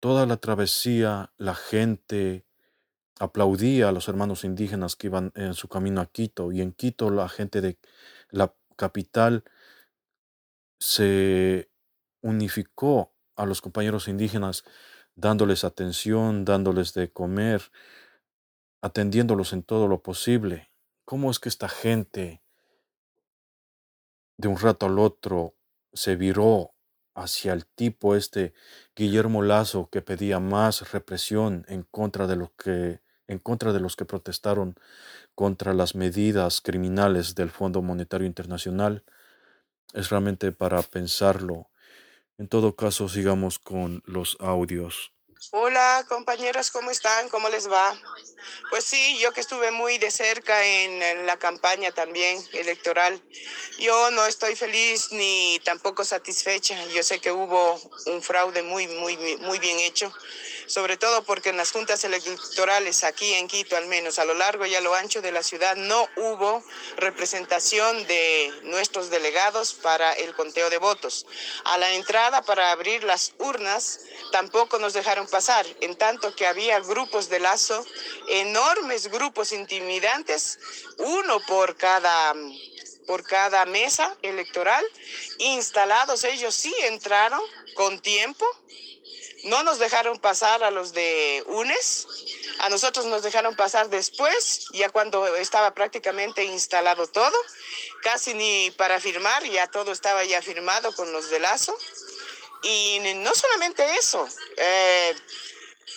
toda 0.00 0.26
la 0.26 0.38
travesía 0.38 1.32
la 1.36 1.54
gente 1.54 2.46
aplaudía 3.18 3.88
a 3.90 3.92
los 3.92 4.08
hermanos 4.08 4.44
indígenas 4.44 4.96
que 4.96 5.08
iban 5.08 5.32
en 5.34 5.54
su 5.54 5.68
camino 5.68 6.00
a 6.00 6.06
Quito 6.06 6.52
y 6.52 6.62
en 6.62 6.72
Quito 6.72 7.10
la 7.10 7.28
gente 7.28 7.60
de 7.60 7.78
la 8.30 8.54
capital 8.76 9.44
se 10.78 11.70
unificó 12.22 13.12
a 13.36 13.44
los 13.44 13.60
compañeros 13.60 14.08
indígenas 14.08 14.64
dándoles 15.20 15.64
atención, 15.64 16.44
dándoles 16.44 16.94
de 16.94 17.12
comer, 17.12 17.62
atendiéndolos 18.80 19.52
en 19.52 19.62
todo 19.62 19.86
lo 19.88 20.02
posible. 20.02 20.70
¿Cómo 21.04 21.30
es 21.30 21.38
que 21.38 21.48
esta 21.48 21.68
gente 21.68 22.42
de 24.36 24.48
un 24.48 24.58
rato 24.58 24.86
al 24.86 24.98
otro 24.98 25.54
se 25.92 26.16
viró 26.16 26.72
hacia 27.14 27.52
el 27.52 27.66
tipo 27.66 28.16
este 28.16 28.54
Guillermo 28.96 29.42
Lazo 29.42 29.90
que 29.90 30.00
pedía 30.00 30.40
más 30.40 30.92
represión 30.92 31.66
en 31.68 31.82
contra 31.82 32.26
de 32.26 32.36
lo 32.36 32.54
que 32.56 33.00
en 33.26 33.38
contra 33.38 33.72
de 33.72 33.80
los 33.80 33.94
que 33.94 34.04
protestaron 34.04 34.74
contra 35.36 35.72
las 35.72 35.94
medidas 35.94 36.60
criminales 36.60 37.36
del 37.36 37.50
Fondo 37.50 37.80
Monetario 37.80 38.26
Internacional 38.26 39.04
es 39.92 40.10
realmente 40.10 40.50
para 40.50 40.82
pensarlo. 40.82 41.70
En 42.38 42.48
todo 42.48 42.74
caso, 42.74 43.08
sigamos 43.08 43.58
con 43.58 44.02
los 44.04 44.36
audios. 44.40 45.12
Hola 45.48 46.04
compañeros, 46.06 46.70
¿cómo 46.70 46.90
están? 46.90 47.30
¿Cómo 47.30 47.48
les 47.48 47.66
va? 47.66 47.98
Pues 48.68 48.84
sí, 48.84 49.18
yo 49.20 49.32
que 49.32 49.40
estuve 49.40 49.70
muy 49.70 49.96
de 49.96 50.10
cerca 50.10 50.66
en, 50.66 51.02
en, 51.02 51.26
la 51.26 51.38
campaña 51.38 51.92
también 51.92 52.38
electoral, 52.52 53.18
yo 53.78 54.10
no 54.10 54.26
estoy 54.26 54.54
feliz 54.54 55.10
ni 55.12 55.58
tampoco 55.64 56.04
satisfecha. 56.04 56.84
Yo 56.88 57.02
sé 57.02 57.20
que 57.20 57.32
hubo 57.32 57.80
un 58.06 58.22
fraude 58.22 58.62
muy, 58.62 58.86
muy, 58.86 59.16
muy 59.38 59.58
bien 59.58 59.78
hecho 59.80 60.12
sobre 60.70 60.96
todo 60.96 61.24
porque 61.24 61.48
en 61.48 61.56
las 61.56 61.72
juntas 61.72 62.04
electorales 62.04 63.02
aquí 63.02 63.34
en 63.34 63.48
Quito, 63.48 63.76
al 63.76 63.88
menos 63.88 64.20
a 64.20 64.24
lo 64.24 64.34
largo 64.34 64.66
y 64.66 64.74
a 64.76 64.80
lo 64.80 64.94
ancho 64.94 65.20
de 65.20 65.32
la 65.32 65.42
ciudad, 65.42 65.74
no 65.74 66.08
hubo 66.16 66.62
representación 66.96 68.06
de 68.06 68.52
nuestros 68.62 69.10
delegados 69.10 69.74
para 69.74 70.12
el 70.12 70.32
conteo 70.34 70.70
de 70.70 70.78
votos. 70.78 71.26
A 71.64 71.76
la 71.76 71.92
entrada 71.94 72.42
para 72.42 72.70
abrir 72.70 73.02
las 73.02 73.32
urnas 73.38 73.98
tampoco 74.30 74.78
nos 74.78 74.92
dejaron 74.92 75.26
pasar, 75.26 75.66
en 75.80 75.96
tanto 75.96 76.36
que 76.36 76.46
había 76.46 76.78
grupos 76.78 77.28
de 77.28 77.40
lazo, 77.40 77.84
enormes 78.28 79.08
grupos 79.08 79.50
intimidantes, 79.50 80.60
uno 80.98 81.40
por 81.48 81.76
cada 81.76 82.32
por 83.08 83.24
cada 83.24 83.64
mesa 83.64 84.16
electoral, 84.22 84.84
instalados, 85.38 86.22
ellos 86.22 86.54
sí 86.54 86.72
entraron 86.82 87.40
con 87.74 87.98
tiempo, 87.98 88.46
no 89.44 89.62
nos 89.62 89.78
dejaron 89.78 90.18
pasar 90.18 90.62
a 90.62 90.70
los 90.70 90.92
de 90.92 91.42
UNES, 91.46 92.06
a 92.58 92.68
nosotros 92.68 93.06
nos 93.06 93.22
dejaron 93.22 93.56
pasar 93.56 93.88
después, 93.88 94.66
ya 94.72 94.90
cuando 94.90 95.36
estaba 95.36 95.74
prácticamente 95.74 96.44
instalado 96.44 97.06
todo, 97.06 97.36
casi 98.02 98.34
ni 98.34 98.70
para 98.72 99.00
firmar, 99.00 99.44
ya 99.44 99.66
todo 99.66 99.92
estaba 99.92 100.24
ya 100.24 100.42
firmado 100.42 100.94
con 100.94 101.12
los 101.12 101.30
de 101.30 101.40
Lazo. 101.40 101.76
Y 102.62 103.00
no 103.16 103.34
solamente 103.34 103.82
eso, 103.96 104.28
eh, 104.56 105.16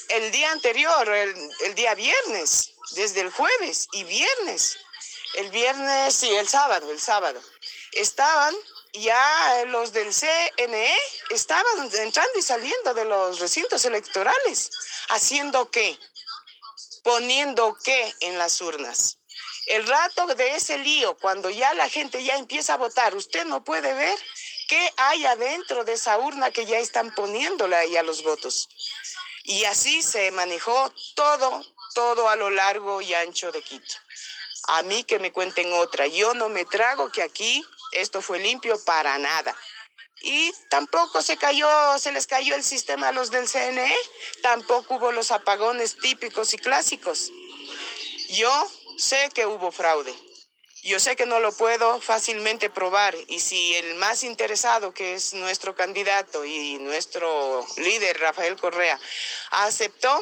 el 0.09 0.31
día 0.31 0.51
anterior, 0.51 1.09
el, 1.09 1.35
el 1.65 1.75
día 1.75 1.93
viernes, 1.93 2.71
desde 2.91 3.21
el 3.21 3.31
jueves 3.31 3.87
y 3.91 4.05
viernes, 4.05 4.77
el 5.33 5.49
viernes, 5.49 6.15
sí, 6.15 6.29
el 6.29 6.47
sábado, 6.47 6.89
el 6.91 7.01
sábado, 7.01 7.41
estaban 7.91 8.55
ya 8.93 9.65
los 9.67 9.91
del 9.91 10.13
CNE 10.13 10.95
estaban 11.29 11.91
entrando 11.93 12.39
y 12.39 12.41
saliendo 12.41 12.93
de 12.93 13.05
los 13.05 13.39
recintos 13.39 13.83
electorales. 13.85 14.69
¿Haciendo 15.09 15.69
qué? 15.71 15.97
Poniendo 17.03 17.75
qué 17.83 18.13
en 18.21 18.37
las 18.37 18.61
urnas. 18.61 19.17
El 19.65 19.87
rato 19.87 20.27
de 20.27 20.55
ese 20.55 20.77
lío, 20.77 21.17
cuando 21.17 21.49
ya 21.49 21.73
la 21.73 21.89
gente 21.89 22.23
ya 22.23 22.37
empieza 22.37 22.73
a 22.73 22.77
votar, 22.77 23.15
usted 23.15 23.45
no 23.45 23.63
puede 23.63 23.93
ver 23.93 24.17
qué 24.67 24.93
hay 24.97 25.25
adentro 25.25 25.83
de 25.83 25.93
esa 25.93 26.17
urna 26.19 26.51
que 26.51 26.65
ya 26.65 26.79
están 26.79 27.13
poniéndola 27.15 27.79
ahí 27.79 27.97
a 27.97 28.03
los 28.03 28.23
votos. 28.23 28.69
Y 29.43 29.65
así 29.65 30.01
se 30.01 30.31
manejó 30.31 30.93
todo, 31.15 31.65
todo 31.93 32.29
a 32.29 32.35
lo 32.35 32.49
largo 32.49 33.01
y 33.01 33.13
ancho 33.13 33.51
de 33.51 33.61
Quito. 33.61 33.95
A 34.67 34.83
mí 34.83 35.03
que 35.03 35.19
me 35.19 35.31
cuenten 35.31 35.73
otra. 35.73 36.07
Yo 36.07 36.33
no 36.33 36.47
me 36.47 36.63
trago 36.65 37.11
que 37.11 37.21
aquí 37.21 37.65
esto 37.93 38.21
fue 38.21 38.39
limpio 38.39 38.83
para 38.85 39.17
nada. 39.17 39.55
Y 40.21 40.53
tampoco 40.69 41.21
se 41.21 41.35
cayó, 41.37 41.67
se 41.99 42.11
les 42.11 42.27
cayó 42.27 42.55
el 42.55 42.63
sistema 42.63 43.09
a 43.09 43.11
los 43.11 43.29
del 43.29 43.47
CNE, 43.47 43.93
tampoco 44.41 44.95
hubo 44.95 45.11
los 45.11 45.31
apagones 45.31 45.97
típicos 45.97 46.53
y 46.53 46.57
clásicos. 46.57 47.31
Yo 48.29 48.71
sé 48.97 49.29
que 49.33 49.45
hubo 49.45 49.71
fraude. 49.71 50.13
Yo 50.83 50.99
sé 50.99 51.15
que 51.15 51.25
no 51.25 51.39
lo 51.39 51.53
puedo 51.53 52.01
fácilmente 52.01 52.69
probar 52.69 53.15
y 53.27 53.39
si 53.39 53.75
el 53.75 53.95
más 53.95 54.23
interesado, 54.25 54.93
que 54.93 55.13
es 55.13 55.33
nuestro 55.33 55.75
candidato 55.75 56.43
y 56.43 56.77
nuestro 56.79 57.65
líder, 57.77 58.19
Rafael 58.19 58.57
Correa, 58.57 58.99
aceptó, 59.51 60.21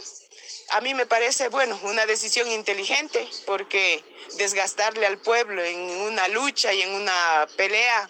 a 0.70 0.82
mí 0.82 0.94
me 0.94 1.06
parece, 1.06 1.50
bueno, 1.50 1.80
una 1.84 2.06
decisión 2.06 2.48
inteligente 2.50 3.28
porque 3.46 4.04
desgastarle 4.38 5.06
al 5.06 5.18
pueblo 5.18 5.64
en 5.64 5.80
una 5.80 6.28
lucha 6.30 6.74
y 6.74 6.82
en 6.82 6.92
una 6.92 7.48
pelea 7.58 8.10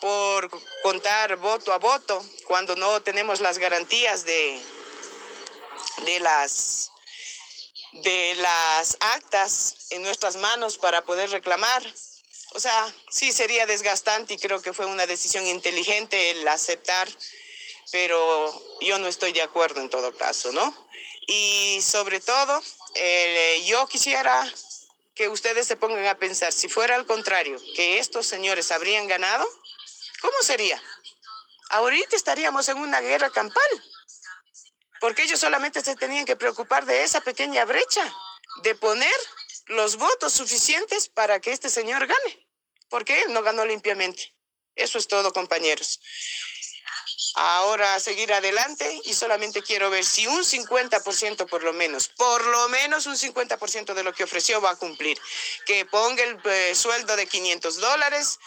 por 0.00 0.50
contar 0.82 1.36
voto 1.36 1.72
a 1.72 1.78
voto 1.78 2.24
cuando 2.46 2.74
no 2.76 3.02
tenemos 3.02 3.40
las 3.40 3.58
garantías 3.58 4.24
de, 4.24 4.60
de 6.04 6.20
las 6.20 6.90
de 7.92 8.34
las 8.36 8.96
actas 9.00 9.74
en 9.90 10.02
nuestras 10.02 10.36
manos 10.36 10.78
para 10.78 11.02
poder 11.02 11.30
reclamar. 11.30 11.82
O 12.52 12.60
sea, 12.60 12.92
sí 13.10 13.32
sería 13.32 13.66
desgastante 13.66 14.34
y 14.34 14.38
creo 14.38 14.60
que 14.62 14.72
fue 14.72 14.86
una 14.86 15.06
decisión 15.06 15.46
inteligente 15.46 16.30
el 16.30 16.46
aceptar, 16.48 17.08
pero 17.92 18.78
yo 18.80 18.98
no 18.98 19.08
estoy 19.08 19.32
de 19.32 19.42
acuerdo 19.42 19.80
en 19.80 19.90
todo 19.90 20.16
caso, 20.16 20.52
¿no? 20.52 20.89
Y 21.32 21.80
sobre 21.80 22.18
todo, 22.18 22.60
eh, 22.96 23.62
yo 23.64 23.86
quisiera 23.86 24.52
que 25.14 25.28
ustedes 25.28 25.64
se 25.64 25.76
pongan 25.76 26.04
a 26.06 26.18
pensar, 26.18 26.52
si 26.52 26.68
fuera 26.68 26.96
al 26.96 27.06
contrario, 27.06 27.56
que 27.76 28.00
estos 28.00 28.26
señores 28.26 28.72
habrían 28.72 29.06
ganado, 29.06 29.46
¿cómo 30.20 30.36
sería? 30.42 30.82
Ahorita 31.68 32.16
estaríamos 32.16 32.68
en 32.68 32.78
una 32.78 33.00
guerra 33.00 33.30
campal, 33.30 33.70
porque 35.00 35.22
ellos 35.22 35.38
solamente 35.38 35.82
se 35.82 35.94
tenían 35.94 36.24
que 36.24 36.34
preocupar 36.34 36.84
de 36.84 37.04
esa 37.04 37.20
pequeña 37.20 37.64
brecha, 37.64 38.12
de 38.64 38.74
poner 38.74 39.20
los 39.66 39.98
votos 39.98 40.32
suficientes 40.32 41.08
para 41.08 41.38
que 41.38 41.52
este 41.52 41.70
señor 41.70 42.08
gane, 42.08 42.48
porque 42.88 43.22
él 43.22 43.32
no 43.32 43.44
ganó 43.44 43.64
limpiamente. 43.64 44.34
Eso 44.74 44.98
es 44.98 45.06
todo, 45.06 45.32
compañeros 45.32 46.00
ahora 47.34 47.98
seguir 48.00 48.32
adelante 48.32 49.00
y 49.04 49.14
solamente 49.14 49.62
quiero 49.62 49.90
ver 49.90 50.04
si 50.04 50.26
un 50.26 50.42
50% 50.44 51.48
por 51.48 51.62
lo 51.62 51.72
menos, 51.72 52.08
por 52.08 52.44
lo 52.44 52.68
menos 52.68 53.06
un 53.06 53.16
50% 53.16 53.94
de 53.94 54.02
lo 54.02 54.12
que 54.12 54.24
ofreció 54.24 54.60
va 54.60 54.70
a 54.70 54.76
cumplir. 54.76 55.20
Que 55.66 55.84
ponga 55.84 56.22
el 56.22 56.40
eh, 56.44 56.74
sueldo 56.74 57.16
de 57.16 57.26
500 57.26 57.76
dólares, 57.76 58.38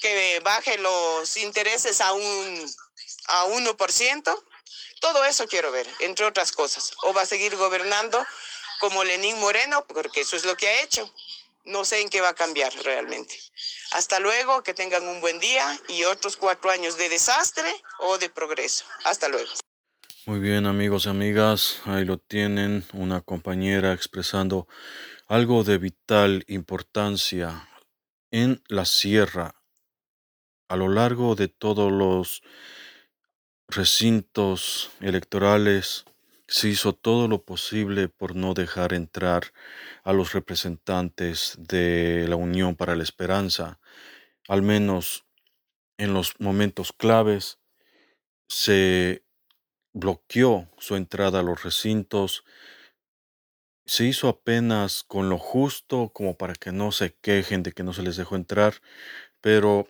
que 0.00 0.40
baje 0.40 0.78
los 0.78 1.36
intereses 1.36 2.00
a 2.00 2.12
un 2.12 2.74
a 3.28 3.46
1%. 3.46 4.44
Todo 5.00 5.24
eso 5.24 5.46
quiero 5.46 5.70
ver, 5.70 5.86
entre 6.00 6.24
otras 6.24 6.52
cosas. 6.52 6.92
O 7.02 7.12
va 7.12 7.22
a 7.22 7.26
seguir 7.26 7.56
gobernando 7.56 8.24
como 8.80 9.04
Lenín 9.04 9.38
Moreno, 9.40 9.84
porque 9.86 10.22
eso 10.22 10.36
es 10.36 10.44
lo 10.44 10.56
que 10.56 10.68
ha 10.68 10.82
hecho. 10.82 11.10
No 11.66 11.84
sé 11.84 12.00
en 12.00 12.08
qué 12.08 12.20
va 12.20 12.30
a 12.30 12.34
cambiar 12.34 12.72
realmente. 12.84 13.38
Hasta 13.92 14.20
luego, 14.20 14.62
que 14.62 14.72
tengan 14.72 15.06
un 15.06 15.20
buen 15.20 15.38
día 15.40 15.78
y 15.88 16.04
otros 16.04 16.36
cuatro 16.36 16.70
años 16.70 16.96
de 16.96 17.08
desastre 17.08 17.68
o 17.98 18.18
de 18.18 18.30
progreso. 18.30 18.84
Hasta 19.04 19.28
luego. 19.28 19.50
Muy 20.26 20.40
bien 20.40 20.66
amigos 20.66 21.06
y 21.06 21.08
amigas, 21.08 21.80
ahí 21.84 22.04
lo 22.04 22.18
tienen, 22.18 22.84
una 22.92 23.20
compañera 23.20 23.92
expresando 23.92 24.66
algo 25.28 25.62
de 25.62 25.78
vital 25.78 26.44
importancia 26.48 27.68
en 28.32 28.62
la 28.68 28.84
sierra, 28.84 29.54
a 30.68 30.76
lo 30.76 30.88
largo 30.88 31.36
de 31.36 31.46
todos 31.46 31.92
los 31.92 32.42
recintos 33.68 34.90
electorales, 35.00 36.04
se 36.48 36.68
hizo 36.68 36.94
todo 36.94 37.28
lo 37.28 37.44
posible 37.44 38.08
por 38.08 38.36
no 38.36 38.54
dejar 38.54 38.92
entrar 38.92 39.52
a 40.04 40.12
los 40.12 40.32
representantes 40.32 41.56
de 41.58 42.26
la 42.28 42.36
Unión 42.36 42.76
para 42.76 42.96
la 42.96 43.02
Esperanza, 43.02 43.80
al 44.48 44.62
menos 44.62 45.26
en 45.98 46.14
los 46.14 46.38
momentos 46.40 46.92
claves, 46.92 47.58
se 48.48 49.24
bloqueó 49.92 50.70
su 50.78 50.96
entrada 50.96 51.40
a 51.40 51.42
los 51.42 51.62
recintos, 51.64 52.44
se 53.86 54.04
hizo 54.04 54.28
apenas 54.28 55.04
con 55.04 55.28
lo 55.28 55.38
justo 55.38 56.10
como 56.12 56.36
para 56.36 56.54
que 56.54 56.72
no 56.72 56.92
se 56.92 57.14
quejen 57.14 57.62
de 57.62 57.72
que 57.72 57.84
no 57.84 57.92
se 57.92 58.02
les 58.02 58.16
dejó 58.16 58.36
entrar, 58.36 58.74
pero 59.40 59.88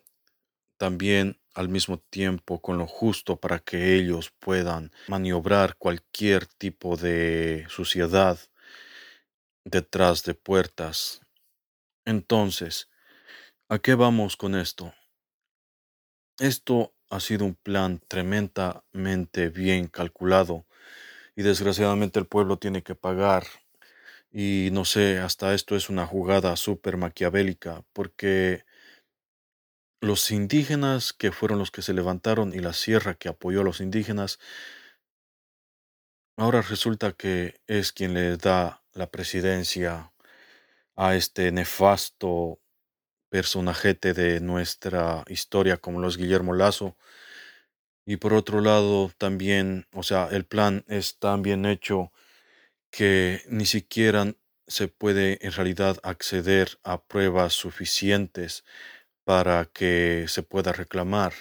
también 0.79 1.41
al 1.57 1.69
mismo 1.71 1.99
tiempo 1.99 2.61
con 2.63 2.79
lo 2.79 2.87
justo 2.87 3.41
para 3.41 3.59
que 3.59 3.97
ellos 3.97 4.33
puedan 4.39 4.93
maniobrar 5.09 5.77
cualquier 5.77 6.47
tipo 6.47 6.97
de 6.97 7.67
suciedad 7.69 8.39
detrás 9.65 10.23
de 10.25 10.35
puertas. 10.35 11.21
Entonces, 12.07 12.91
¿a 13.69 13.79
qué 13.79 13.95
vamos 13.95 14.37
con 14.37 14.55
esto? 14.57 14.95
Esto 16.39 16.95
ha 17.11 17.21
sido 17.21 17.45
un 17.45 17.55
plan 17.55 18.01
tremendamente 18.09 19.49
bien 19.49 19.87
calculado 19.89 20.67
y 21.37 21.43
desgraciadamente 21.43 22.19
el 22.19 22.27
pueblo 22.27 22.59
tiene 22.59 22.83
que 22.83 22.95
pagar. 22.95 23.45
Y 24.33 24.71
no 24.73 24.85
sé, 24.85 25.19
hasta 25.19 25.55
esto 25.55 25.77
es 25.77 25.91
una 25.91 26.07
jugada 26.07 26.57
súper 26.57 26.97
maquiavélica 26.97 27.85
porque 27.93 28.65
los 30.01 30.31
indígenas 30.31 31.13
que 31.13 31.33
fueron 31.33 31.59
los 31.59 31.71
que 31.71 31.83
se 31.83 31.95
levantaron 31.95 32.55
y 32.55 32.61
la 32.61 32.73
sierra 32.73 33.15
que 33.15 33.29
apoyó 33.29 33.61
a 33.63 33.65
los 33.65 33.81
indígenas, 33.81 34.39
ahora 36.37 36.63
resulta 36.63 37.13
que 37.13 37.61
es 37.67 37.93
quien 37.93 38.15
le 38.15 38.37
da 38.37 38.83
la 38.93 39.11
presidencia 39.11 40.13
a 40.97 41.17
este 41.17 41.53
nefasto 41.53 42.61
personajete 43.31 44.15
de 44.15 44.41
nuestra 44.41 45.25
historia 45.29 45.77
como 45.79 46.01
los 46.01 46.17
Guillermo 46.17 46.55
Lazo. 46.55 46.97
Y 48.07 48.17
por 48.19 48.35
otro 48.35 48.61
lado, 48.61 49.11
también, 49.19 49.87
o 49.93 50.03
sea, 50.03 50.29
el 50.31 50.47
plan 50.47 50.85
es 50.87 51.19
tan 51.19 51.43
bien 51.43 51.67
hecho 51.67 52.13
que 52.91 53.43
ni 53.49 53.67
siquiera 53.67 54.35
se 54.69 54.89
puede 54.89 55.39
en 55.47 55.53
realidad 55.53 55.99
acceder 56.03 56.79
a 56.85 57.03
pruebas 57.05 57.55
suficientes 57.55 58.65
para 59.27 59.67
que 59.67 60.27
se 60.29 60.43
pueda 60.45 60.73
reclamar. 60.73 61.35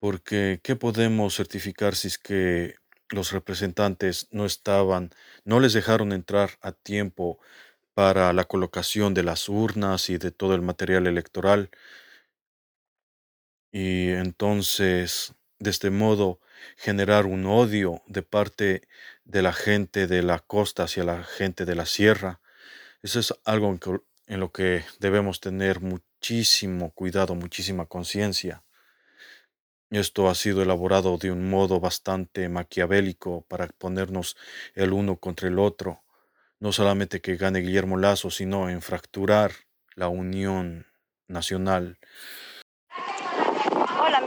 Porque, 0.00 0.60
¿qué 0.62 0.76
podemos 0.76 1.36
certificar 1.36 1.94
si 1.94 2.08
es 2.08 2.18
que 2.18 2.76
los 3.10 3.32
representantes 3.32 4.28
no 4.30 4.46
estaban, 4.46 5.10
no 5.44 5.60
les 5.60 5.74
dejaron 5.74 6.12
entrar 6.12 6.52
a 6.62 6.72
tiempo 6.72 7.38
para 7.94 8.32
la 8.32 8.44
colocación 8.44 9.14
de 9.14 9.24
las 9.24 9.48
urnas 9.48 10.10
y 10.10 10.18
de 10.18 10.30
todo 10.32 10.54
el 10.54 10.62
material 10.62 11.06
electoral? 11.06 11.70
Y 13.72 14.10
entonces, 14.10 15.34
de 15.58 15.70
este 15.70 15.90
modo, 15.90 16.40
generar 16.76 17.26
un 17.26 17.46
odio 17.46 18.02
de 18.06 18.22
parte 18.22 18.88
de 19.24 19.42
la 19.42 19.52
gente 19.52 20.06
de 20.06 20.22
la 20.22 20.38
costa 20.40 20.84
hacia 20.84 21.04
la 21.04 21.22
gente 21.24 21.64
de 21.66 21.74
la 21.74 21.86
sierra. 21.86 22.40
Eso 23.02 23.20
es 23.20 23.34
algo 23.44 23.78
en, 24.26 24.40
lo 24.40 24.52
que 24.52 24.84
debemos 25.00 25.40
tener 25.40 25.80
muchísimo 26.18 26.90
cuidado, 26.90 27.36
muchísima 27.36 27.86
conciencia. 27.86 28.64
Esto 29.90 30.28
ha 30.28 30.34
sido 30.34 30.62
elaborado 30.62 31.16
de 31.16 31.30
un 31.30 31.48
modo 31.48 31.78
bastante 31.78 32.48
maquiavélico 32.48 33.42
para 33.48 33.68
ponernos 33.68 34.36
el 34.74 34.92
uno 34.92 35.16
contra 35.16 35.48
el 35.48 35.60
otro. 35.60 36.02
No 36.58 36.72
solamente 36.72 37.20
que 37.20 37.36
gane 37.36 37.60
Guillermo 37.60 37.96
Lazo, 37.96 38.30
sino 38.30 38.68
en 38.68 38.82
fracturar 38.82 39.52
la 39.94 40.08
unión 40.08 40.86
nacional. 41.28 41.98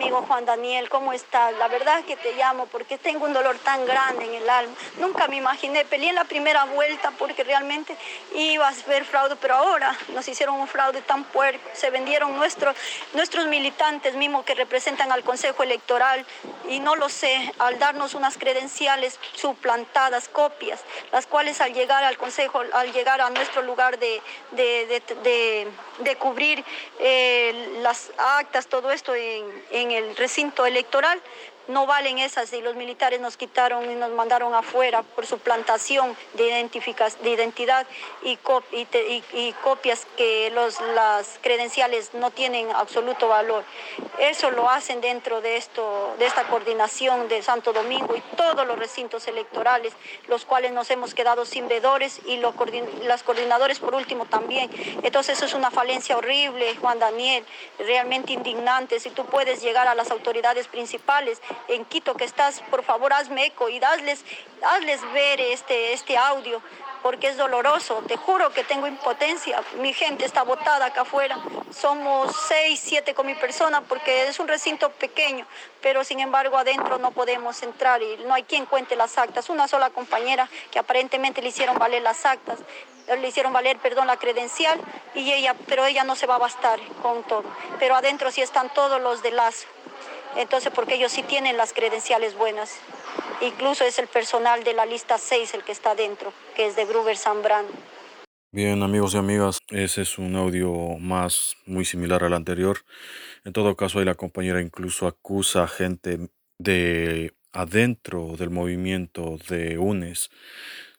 Amigo 0.01 0.25
Juan 0.27 0.45
Daniel, 0.45 0.89
¿cómo 0.89 1.13
estás? 1.13 1.53
La 1.59 1.67
verdad 1.67 2.03
que 2.05 2.17
te 2.17 2.33
llamo 2.33 2.65
porque 2.65 2.97
tengo 2.97 3.23
un 3.25 3.33
dolor 3.33 3.59
tan 3.59 3.85
grande 3.85 4.25
en 4.25 4.33
el 4.33 4.49
alma. 4.49 4.73
Nunca 4.97 5.27
me 5.27 5.35
imaginé, 5.35 5.85
peleé 5.85 6.09
en 6.09 6.15
la 6.15 6.23
primera 6.23 6.63
vuelta 6.63 7.11
porque 7.19 7.43
realmente 7.43 7.95
iba 8.33 8.67
a 8.67 8.73
ver 8.87 9.05
fraude, 9.05 9.35
pero 9.35 9.53
ahora 9.53 9.95
nos 10.15 10.27
hicieron 10.27 10.59
un 10.59 10.67
fraude 10.67 11.03
tan 11.03 11.23
puerco. 11.25 11.69
Se 11.73 11.91
vendieron 11.91 12.35
nuestros, 12.35 12.75
nuestros 13.13 13.45
militantes 13.45 14.15
mismos 14.15 14.43
que 14.43 14.55
representan 14.55 15.11
al 15.11 15.23
Consejo 15.23 15.61
Electoral 15.61 16.25
y 16.67 16.79
no 16.79 16.95
lo 16.95 17.07
sé, 17.07 17.53
al 17.59 17.77
darnos 17.77 18.15
unas 18.15 18.39
credenciales 18.39 19.19
suplantadas, 19.35 20.29
copias, 20.29 20.79
las 21.11 21.27
cuales 21.27 21.61
al 21.61 21.75
llegar 21.75 22.03
al 22.03 22.17
Consejo, 22.17 22.63
al 22.73 22.91
llegar 22.91 23.21
a 23.21 23.29
nuestro 23.29 23.61
lugar 23.61 23.99
de, 23.99 24.19
de, 24.49 25.67
de 25.99 26.15
cubrir 26.15 26.65
eh, 26.99 27.77
las 27.81 28.09
actas, 28.17 28.65
todo 28.65 28.91
esto 28.91 29.13
en, 29.13 29.63
en 29.69 29.90
el 29.91 30.15
recinto 30.15 30.65
electoral, 30.65 31.21
no 31.67 31.85
valen 31.85 32.19
esas 32.19 32.51
y 32.53 32.61
los 32.61 32.75
militares 32.75 33.19
nos 33.19 33.37
quitaron 33.37 33.89
y 33.89 33.95
nos 33.95 34.11
mandaron 34.11 34.53
afuera 34.53 35.03
por 35.03 35.25
su 35.25 35.39
plantación 35.39 36.15
de, 36.33 36.69
de 37.21 37.29
identidad 37.29 37.87
y, 38.23 38.37
copias 39.63 40.07
que 40.17 40.51
los, 40.51 40.79
las 40.95 41.39
credenciales 41.41 42.13
no 42.13 42.31
tienen 42.31 42.69
absoluto 42.71 43.27
valor. 43.27 43.63
Eso 44.19 44.51
lo 44.51 44.69
hacen 44.69 45.01
dentro 45.01 45.41
de, 45.41 45.57
esto, 45.57 46.15
de 46.19 46.25
esta 46.25 46.43
coordinación 46.45 47.27
de 47.27 47.41
Santo 47.41 47.73
Domingo 47.73 48.15
y 48.15 48.21
todos 48.35 48.67
los 48.67 48.77
recintos 48.77 49.27
electorales, 49.27 49.93
los 50.27 50.45
cuales 50.45 50.71
nos 50.71 50.89
hemos 50.91 51.13
quedado 51.13 51.45
sin 51.45 51.67
vedores 51.67 52.21
y 52.25 52.37
los 52.37 52.53
las 53.03 53.23
coordinadores 53.23 53.79
por 53.79 53.95
último 53.95 54.25
también. 54.25 54.69
Entonces 55.03 55.37
eso 55.37 55.45
es 55.45 55.53
una 55.53 55.71
falencia 55.71 56.17
horrible, 56.17 56.75
Juan 56.77 56.99
Daniel, 56.99 57.45
realmente 57.79 58.33
indignante. 58.33 58.99
Si 58.99 59.09
tú 59.09 59.25
puedes 59.25 59.61
llegar 59.61 59.87
a 59.87 59.95
las 59.95 60.11
autoridades 60.11 60.67
principales 60.67 61.41
en 61.67 61.85
Quito 61.85 62.15
que 62.15 62.25
estás, 62.25 62.61
por 62.69 62.83
favor 62.83 63.13
hazme 63.13 63.45
eco 63.45 63.69
y 63.69 63.83
hazles, 63.83 64.23
hazles 64.63 65.01
ver 65.13 65.39
este, 65.39 65.93
este 65.93 66.17
audio 66.17 66.61
porque 67.01 67.29
es 67.29 67.37
doloroso. 67.37 68.03
Te 68.07 68.17
juro 68.17 68.51
que 68.51 68.63
tengo 68.63 68.87
impotencia. 68.87 69.61
Mi 69.79 69.93
gente 69.93 70.25
está 70.25 70.43
botada 70.43 70.85
acá 70.85 71.01
afuera. 71.01 71.37
Somos 71.71 72.35
seis, 72.47 72.79
siete 72.83 73.13
con 73.13 73.25
mi 73.25 73.35
persona 73.35 73.81
porque 73.81 74.27
es 74.27 74.39
un 74.39 74.47
recinto 74.47 74.89
pequeño, 74.91 75.45
pero 75.81 76.03
sin 76.03 76.19
embargo 76.19 76.57
adentro 76.57 76.97
no 76.97 77.11
podemos 77.11 77.63
entrar 77.63 78.01
y 78.01 78.17
no 78.25 78.33
hay 78.33 78.43
quien 78.43 78.65
cuente 78.65 78.95
las 78.95 79.17
actas. 79.17 79.49
Una 79.49 79.67
sola 79.67 79.89
compañera 79.89 80.49
que 80.69 80.79
aparentemente 80.79 81.41
le 81.41 81.49
hicieron 81.49 81.77
valer 81.77 82.01
las 82.01 82.25
actas, 82.25 82.59
le 83.07 83.27
hicieron 83.27 83.51
valer, 83.51 83.77
perdón, 83.77 84.07
la 84.07 84.17
credencial 84.17 84.79
y 85.15 85.31
ella, 85.31 85.55
pero 85.67 85.85
ella 85.85 86.03
no 86.03 86.15
se 86.15 86.27
va 86.27 86.35
a 86.35 86.39
bastar 86.39 86.79
con 87.01 87.23
todo. 87.23 87.43
Pero 87.79 87.95
adentro 87.95 88.31
sí 88.31 88.41
están 88.41 88.69
todos 88.73 89.01
los 89.01 89.23
de 89.23 89.31
Lazo. 89.31 89.67
Entonces, 90.37 90.71
porque 90.73 90.95
ellos 90.95 91.11
sí 91.11 91.23
tienen 91.23 91.57
las 91.57 91.73
credenciales 91.73 92.35
buenas. 92.35 92.79
Incluso 93.41 93.83
es 93.83 93.99
el 93.99 94.07
personal 94.07 94.63
de 94.63 94.73
la 94.73 94.85
lista 94.85 95.17
6 95.17 95.53
el 95.55 95.63
que 95.63 95.71
está 95.71 95.95
dentro, 95.95 96.33
que 96.55 96.67
es 96.67 96.75
de 96.75 96.85
Gruber 96.85 97.17
Zambrano. 97.17 97.69
Bien, 98.53 98.83
amigos 98.83 99.13
y 99.13 99.17
amigas, 99.17 99.59
ese 99.69 100.01
es 100.01 100.17
un 100.17 100.35
audio 100.35 100.97
más 100.99 101.55
muy 101.65 101.85
similar 101.85 102.23
al 102.25 102.33
anterior. 102.33 102.79
En 103.45 103.53
todo 103.53 103.77
caso, 103.77 103.99
ahí 103.99 104.05
la 104.05 104.15
compañera 104.15 104.61
incluso 104.61 105.07
acusa 105.07 105.63
a 105.63 105.67
gente 105.69 106.19
de 106.59 107.33
adentro 107.53 108.35
del 108.37 108.49
movimiento 108.49 109.37
de 109.47 109.77
UNES, 109.77 110.31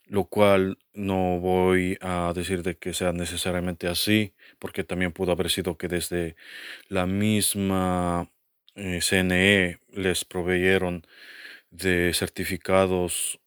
lo 0.06 0.24
cual 0.24 0.78
no 0.94 1.40
voy 1.40 1.98
a 2.00 2.32
decir 2.34 2.62
de 2.62 2.76
que 2.76 2.94
sea 2.94 3.12
necesariamente 3.12 3.86
así, 3.86 4.34
porque 4.58 4.82
también 4.82 5.12
pudo 5.12 5.32
haber 5.32 5.50
sido 5.50 5.76
que 5.76 5.88
desde 5.88 6.36
la 6.88 7.04
misma 7.04 8.31
eh, 8.74 9.00
CNE 9.00 9.78
les 9.92 10.24
proveyeron 10.24 11.06
de 11.70 12.12
certificados 12.14 13.40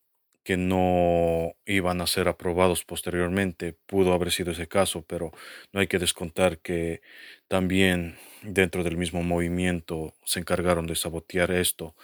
que 0.43 0.57
no 0.57 1.55
iban 1.65 2.01
a 2.01 2.07
ser 2.07 2.27
aprobados 2.27 2.85
posteriormente. 2.85 3.75
Pudo 3.87 4.13
haber 4.13 4.31
sido 4.31 4.51
ese 4.51 4.67
caso, 4.67 5.03
pero 5.03 5.31
no 5.73 5.79
hay 5.79 5.87
que 5.87 5.99
descontar 5.99 6.59
que 6.59 7.01
también 7.47 8.17
dentro 8.43 8.83
del 8.83 8.97
mismo 8.97 9.23
movimiento 9.23 10.13
se 10.23 10.39
encargaron 10.39 10.87
de 10.87 10.95
sabotear 10.95 11.51
esto. 11.51 11.95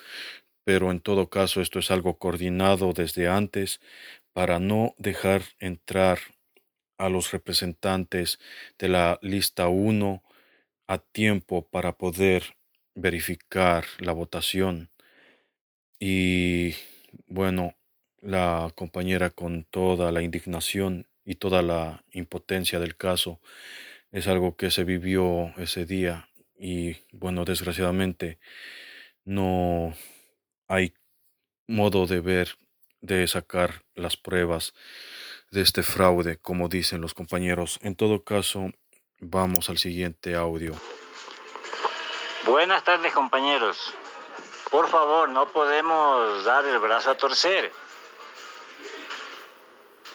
Pero 0.64 0.92
en 0.92 1.02
todo 1.02 1.30
caso 1.30 1.62
esto 1.62 1.80
es 1.80 1.92
algo 1.92 2.18
coordinado 2.18 2.94
desde 2.94 3.28
antes 3.28 3.80
para 4.34 4.60
no 4.60 4.96
dejar 4.98 5.44
entrar 5.60 6.20
a 6.98 7.10
los 7.10 7.32
representantes 7.32 8.40
de 8.80 8.90
la 8.90 9.20
lista 9.22 9.68
1 9.68 10.24
a 10.88 10.98
tiempo 11.00 11.68
para 11.68 11.94
poder 11.94 12.56
verificar 12.96 13.86
la 14.00 14.14
votación. 14.14 14.90
Y 16.00 16.76
bueno, 17.28 17.76
la 18.22 18.72
compañera 18.76 19.30
con 19.30 19.66
toda 19.66 20.12
la 20.12 20.22
indignación 20.22 21.08
y 21.26 21.36
toda 21.36 21.62
la 21.62 22.04
impotencia 22.12 22.80
del 22.80 22.96
caso 22.96 23.40
es 24.12 24.28
algo 24.28 24.56
que 24.56 24.72
se 24.72 24.84
vivió 24.84 25.54
ese 25.58 25.86
día 25.86 26.30
y 26.58 26.98
bueno, 27.12 27.46
desgraciadamente 27.46 28.38
no 29.26 29.96
hay 30.68 30.94
modo 31.68 32.06
de 32.06 32.20
ver, 32.20 32.50
de 33.02 33.28
sacar 33.28 33.84
las 33.96 34.18
pruebas 34.18 34.74
de 35.52 35.62
este 35.62 35.84
fraude, 35.84 36.38
como 36.38 36.70
dicen 36.70 37.02
los 37.02 37.14
compañeros. 37.14 37.80
En 37.82 37.96
todo 37.96 38.24
caso, 38.24 38.72
vamos 39.20 39.70
al 39.70 39.80
siguiente 39.80 40.36
audio. 40.36 40.76
Buenas 42.46 42.84
tardes 42.84 43.14
compañeros. 43.14 43.94
Por 44.72 44.88
favor, 44.88 45.30
no 45.30 45.50
podemos 45.50 46.44
dar 46.44 46.66
el 46.66 46.80
brazo 46.80 47.12
a 47.12 47.16
torcer. 47.16 47.72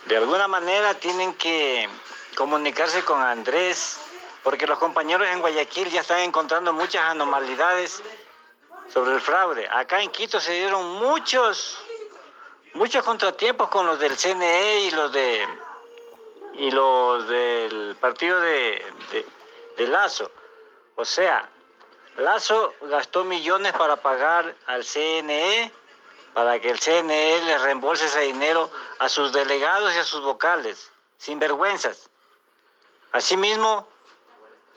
De 0.06 0.16
alguna 0.16 0.48
manera 0.48 0.94
tienen 0.94 1.34
que 1.34 1.88
comunicarse 2.36 3.04
con 3.04 3.20
Andrés, 3.22 4.00
porque 4.42 4.66
los 4.66 4.76
compañeros 4.80 5.28
en 5.28 5.40
Guayaquil 5.40 5.88
ya 5.88 6.00
están 6.00 6.18
encontrando 6.18 6.72
muchas 6.72 7.02
anormalidades 7.02 8.02
sobre 8.92 9.14
el 9.14 9.20
fraude. 9.20 9.68
Acá 9.70 10.02
en 10.02 10.10
Quito 10.10 10.40
se 10.40 10.52
dieron 10.52 10.94
muchos, 10.94 11.78
muchos 12.74 13.04
contratiempos 13.04 13.68
con 13.68 13.86
los 13.86 14.00
del 14.00 14.16
CNE 14.16 14.80
y 14.80 14.90
los 14.90 15.12
de 15.12 15.46
y 16.54 16.70
los 16.72 17.28
del 17.28 17.96
partido 18.00 18.40
de, 18.40 18.84
de 19.76 19.86
Lazo. 19.86 20.28
O 20.96 21.04
sea, 21.04 21.48
Lazo 22.16 22.74
gastó 22.82 23.24
millones 23.24 23.72
para 23.74 23.96
pagar 23.96 24.54
al 24.66 24.84
CNE, 24.84 25.70
para 26.32 26.58
que 26.60 26.70
el 26.70 26.80
CNE 26.80 27.42
le 27.42 27.58
reembolse 27.58 28.06
ese 28.06 28.20
dinero 28.20 28.70
a 28.98 29.08
sus 29.08 29.32
delegados 29.32 29.94
y 29.94 29.98
a 29.98 30.04
sus 30.04 30.22
vocales, 30.22 30.90
sin 31.18 31.38
vergüenzas. 31.38 32.08
Asimismo, 33.12 33.86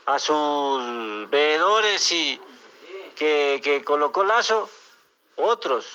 a 0.06 0.20
sus 0.20 1.30
veedores 1.30 2.12
y 2.12 2.42
que, 3.16 3.62
que 3.64 3.84
colocó 3.84 4.24
Lazo, 4.24 4.70
otros, 5.36 5.86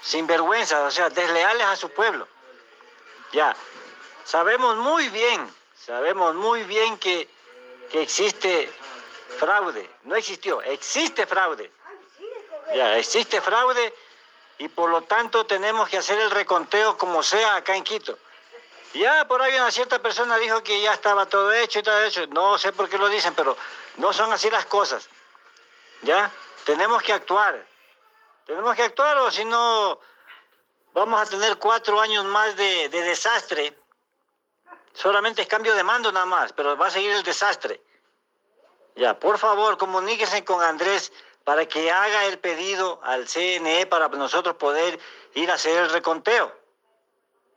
sin 0.00 0.26
vergüenza, 0.26 0.82
o 0.84 0.90
sea, 0.90 1.10
desleales 1.10 1.66
a 1.66 1.76
su 1.76 1.90
pueblo. 1.90 2.26
Ya, 3.32 3.54
sabemos 4.24 4.76
muy 4.76 5.08
bien, 5.10 5.48
sabemos 5.74 6.34
muy 6.34 6.64
bien 6.64 6.98
que, 6.98 7.28
que 7.90 8.02
existe 8.02 8.72
fraude, 9.38 9.88
no 10.02 10.16
existió, 10.16 10.60
existe 10.62 11.26
fraude. 11.26 11.72
Ya, 12.74 12.98
existe 12.98 13.40
fraude 13.40 13.94
y 14.58 14.68
por 14.68 14.90
lo 14.90 15.02
tanto 15.02 15.46
tenemos 15.46 15.88
que 15.88 15.98
hacer 15.98 16.18
el 16.18 16.30
reconteo 16.30 16.98
como 16.98 17.22
sea 17.22 17.56
acá 17.56 17.74
en 17.76 17.84
Quito. 17.84 18.18
Ya 18.94 19.26
por 19.26 19.40
ahí 19.40 19.54
una 19.54 19.70
cierta 19.70 20.00
persona 20.00 20.36
dijo 20.38 20.62
que 20.62 20.80
ya 20.80 20.92
estaba 20.92 21.26
todo 21.26 21.52
hecho 21.52 21.78
y 21.78 21.82
todo 21.82 22.02
hecho. 22.04 22.26
No 22.28 22.58
sé 22.58 22.72
por 22.72 22.88
qué 22.88 22.98
lo 22.98 23.08
dicen, 23.08 23.34
pero 23.34 23.56
no 23.96 24.12
son 24.12 24.32
así 24.32 24.50
las 24.50 24.66
cosas. 24.66 25.08
¿Ya? 26.02 26.30
Tenemos 26.64 27.02
que 27.02 27.12
actuar. 27.12 27.64
Tenemos 28.46 28.74
que 28.74 28.82
actuar 28.82 29.18
o 29.18 29.30
si 29.30 29.44
no 29.44 30.00
vamos 30.92 31.20
a 31.20 31.26
tener 31.26 31.58
cuatro 31.58 32.00
años 32.00 32.24
más 32.24 32.56
de, 32.56 32.88
de 32.88 33.02
desastre. 33.02 33.78
Solamente 34.94 35.42
es 35.42 35.48
cambio 35.48 35.74
de 35.74 35.84
mando 35.84 36.10
nada 36.10 36.26
más, 36.26 36.52
pero 36.52 36.76
va 36.76 36.88
a 36.88 36.90
seguir 36.90 37.12
el 37.12 37.22
desastre. 37.22 37.80
Ya, 38.98 39.16
por 39.16 39.38
favor, 39.38 39.78
comuníquese 39.78 40.44
con 40.44 40.60
Andrés 40.60 41.12
para 41.44 41.66
que 41.66 41.88
haga 41.88 42.26
el 42.26 42.40
pedido 42.40 43.00
al 43.04 43.28
CNE 43.28 43.86
para 43.86 44.08
nosotros 44.08 44.56
poder 44.56 44.98
ir 45.36 45.48
a 45.52 45.54
hacer 45.54 45.84
el 45.84 45.90
reconteo. 45.90 46.52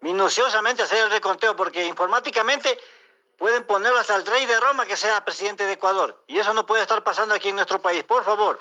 Minuciosamente 0.02 0.84
hacer 0.84 1.04
el 1.04 1.10
reconteo, 1.10 1.56
porque 1.56 1.88
informáticamente 1.88 2.78
pueden 3.40 3.64
ponerlo 3.64 3.98
hasta 3.98 4.18
el 4.18 4.26
rey 4.26 4.46
de 4.46 4.60
Roma 4.60 4.86
que 4.86 4.96
sea 4.96 5.26
presidente 5.26 5.66
de 5.66 5.74
Ecuador. 5.74 6.24
Y 6.28 6.38
eso 6.38 6.54
no 6.54 6.68
puede 6.68 6.84
estar 6.84 7.04
pasando 7.04 7.34
aquí 7.34 7.50
en 7.50 7.56
nuestro 7.56 7.82
país, 7.82 8.04
por 8.04 8.24
favor. 8.24 8.60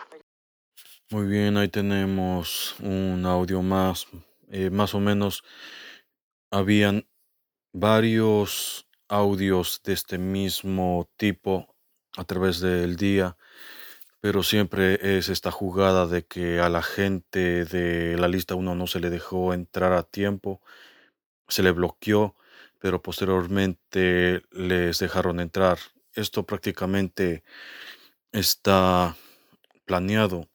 Muy 1.10 1.26
bien, 1.26 1.58
ahí 1.58 1.68
tenemos 1.68 2.76
un 2.80 3.26
audio 3.26 3.60
más. 3.60 4.06
Eh, 4.50 4.70
más 4.70 4.94
o 4.94 5.00
menos 5.00 5.44
habían 6.50 7.06
varios 7.74 8.86
audios 9.06 9.82
de 9.84 9.92
este 9.92 10.16
mismo 10.16 11.10
tipo 11.18 11.68
a 12.16 12.24
través 12.24 12.60
del 12.60 12.96
día, 12.96 13.36
pero 14.20 14.42
siempre 14.42 15.18
es 15.18 15.28
esta 15.28 15.50
jugada 15.50 16.06
de 16.06 16.26
que 16.26 16.60
a 16.60 16.68
la 16.68 16.82
gente 16.82 17.64
de 17.64 18.16
la 18.18 18.28
lista 18.28 18.54
1 18.54 18.74
no 18.74 18.86
se 18.86 19.00
le 19.00 19.10
dejó 19.10 19.54
entrar 19.54 19.92
a 19.92 20.02
tiempo, 20.02 20.60
se 21.48 21.62
le 21.62 21.72
bloqueó, 21.72 22.36
pero 22.78 23.02
posteriormente 23.02 24.42
les 24.52 24.98
dejaron 24.98 25.40
entrar. 25.40 25.78
Esto 26.14 26.44
prácticamente 26.44 27.44
está 28.32 29.16
planeado. 29.84 30.48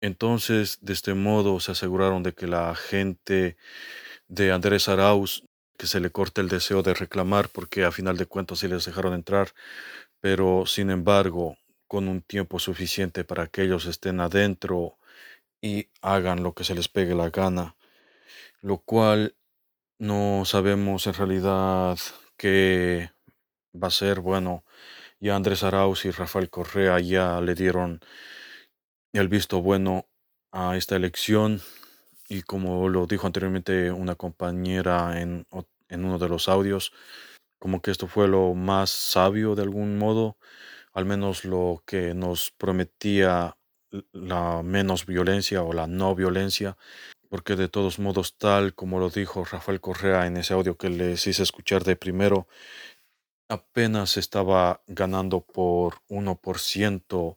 Entonces, 0.00 0.78
de 0.82 0.92
este 0.92 1.14
modo 1.14 1.58
se 1.60 1.72
aseguraron 1.72 2.22
de 2.22 2.34
que 2.34 2.46
la 2.46 2.74
gente 2.74 3.56
de 4.28 4.52
Andrés 4.52 4.88
Arauz 4.88 5.45
que 5.76 5.86
se 5.86 6.00
le 6.00 6.10
corte 6.10 6.40
el 6.40 6.48
deseo 6.48 6.82
de 6.82 6.94
reclamar 6.94 7.48
porque 7.48 7.84
a 7.84 7.92
final 7.92 8.16
de 8.16 8.26
cuentas 8.26 8.60
sí 8.60 8.68
les 8.68 8.84
dejaron 8.84 9.14
entrar, 9.14 9.50
pero 10.20 10.64
sin 10.66 10.90
embargo, 10.90 11.58
con 11.88 12.08
un 12.08 12.22
tiempo 12.22 12.58
suficiente 12.58 13.24
para 13.24 13.46
que 13.46 13.62
ellos 13.62 13.86
estén 13.86 14.20
adentro 14.20 14.98
y 15.60 15.88
hagan 16.02 16.42
lo 16.42 16.54
que 16.54 16.64
se 16.64 16.74
les 16.74 16.88
pegue 16.88 17.14
la 17.14 17.30
gana, 17.30 17.76
lo 18.60 18.78
cual 18.78 19.36
no 19.98 20.44
sabemos 20.44 21.06
en 21.06 21.14
realidad 21.14 21.98
qué 22.36 23.10
va 23.74 23.88
a 23.88 23.90
ser. 23.90 24.20
Bueno, 24.20 24.64
ya 25.20 25.36
Andrés 25.36 25.62
Arauz 25.62 26.04
y 26.04 26.10
Rafael 26.10 26.50
Correa 26.50 27.00
ya 27.00 27.40
le 27.40 27.54
dieron 27.54 28.00
el 29.12 29.28
visto 29.28 29.62
bueno 29.62 30.06
a 30.52 30.76
esta 30.76 30.96
elección 30.96 31.62
y 32.28 32.42
como 32.42 32.88
lo 32.88 33.06
dijo 33.06 33.26
anteriormente 33.26 33.90
una 33.90 34.14
compañera 34.14 35.20
en, 35.20 35.46
en 35.88 36.04
uno 36.04 36.18
de 36.18 36.28
los 36.28 36.48
audios, 36.48 36.92
como 37.58 37.80
que 37.80 37.90
esto 37.90 38.06
fue 38.06 38.28
lo 38.28 38.54
más 38.54 38.90
sabio 38.90 39.54
de 39.54 39.62
algún 39.62 39.98
modo, 39.98 40.36
al 40.92 41.04
menos 41.04 41.44
lo 41.44 41.82
que 41.86 42.14
nos 42.14 42.50
prometía 42.52 43.56
la 44.12 44.62
menos 44.62 45.06
violencia 45.06 45.62
o 45.62 45.72
la 45.72 45.86
no 45.86 46.14
violencia, 46.14 46.76
porque 47.28 47.56
de 47.56 47.68
todos 47.68 47.98
modos, 47.98 48.36
tal 48.38 48.74
como 48.74 48.98
lo 48.98 49.10
dijo 49.10 49.44
Rafael 49.44 49.80
Correa 49.80 50.26
en 50.26 50.36
ese 50.36 50.54
audio 50.54 50.76
que 50.76 50.90
les 50.90 51.26
hice 51.26 51.42
escuchar 51.42 51.84
de 51.84 51.96
primero, 51.96 52.46
apenas 53.48 54.16
estaba 54.16 54.82
ganando 54.86 55.40
por 55.40 56.02
1% 56.08 57.36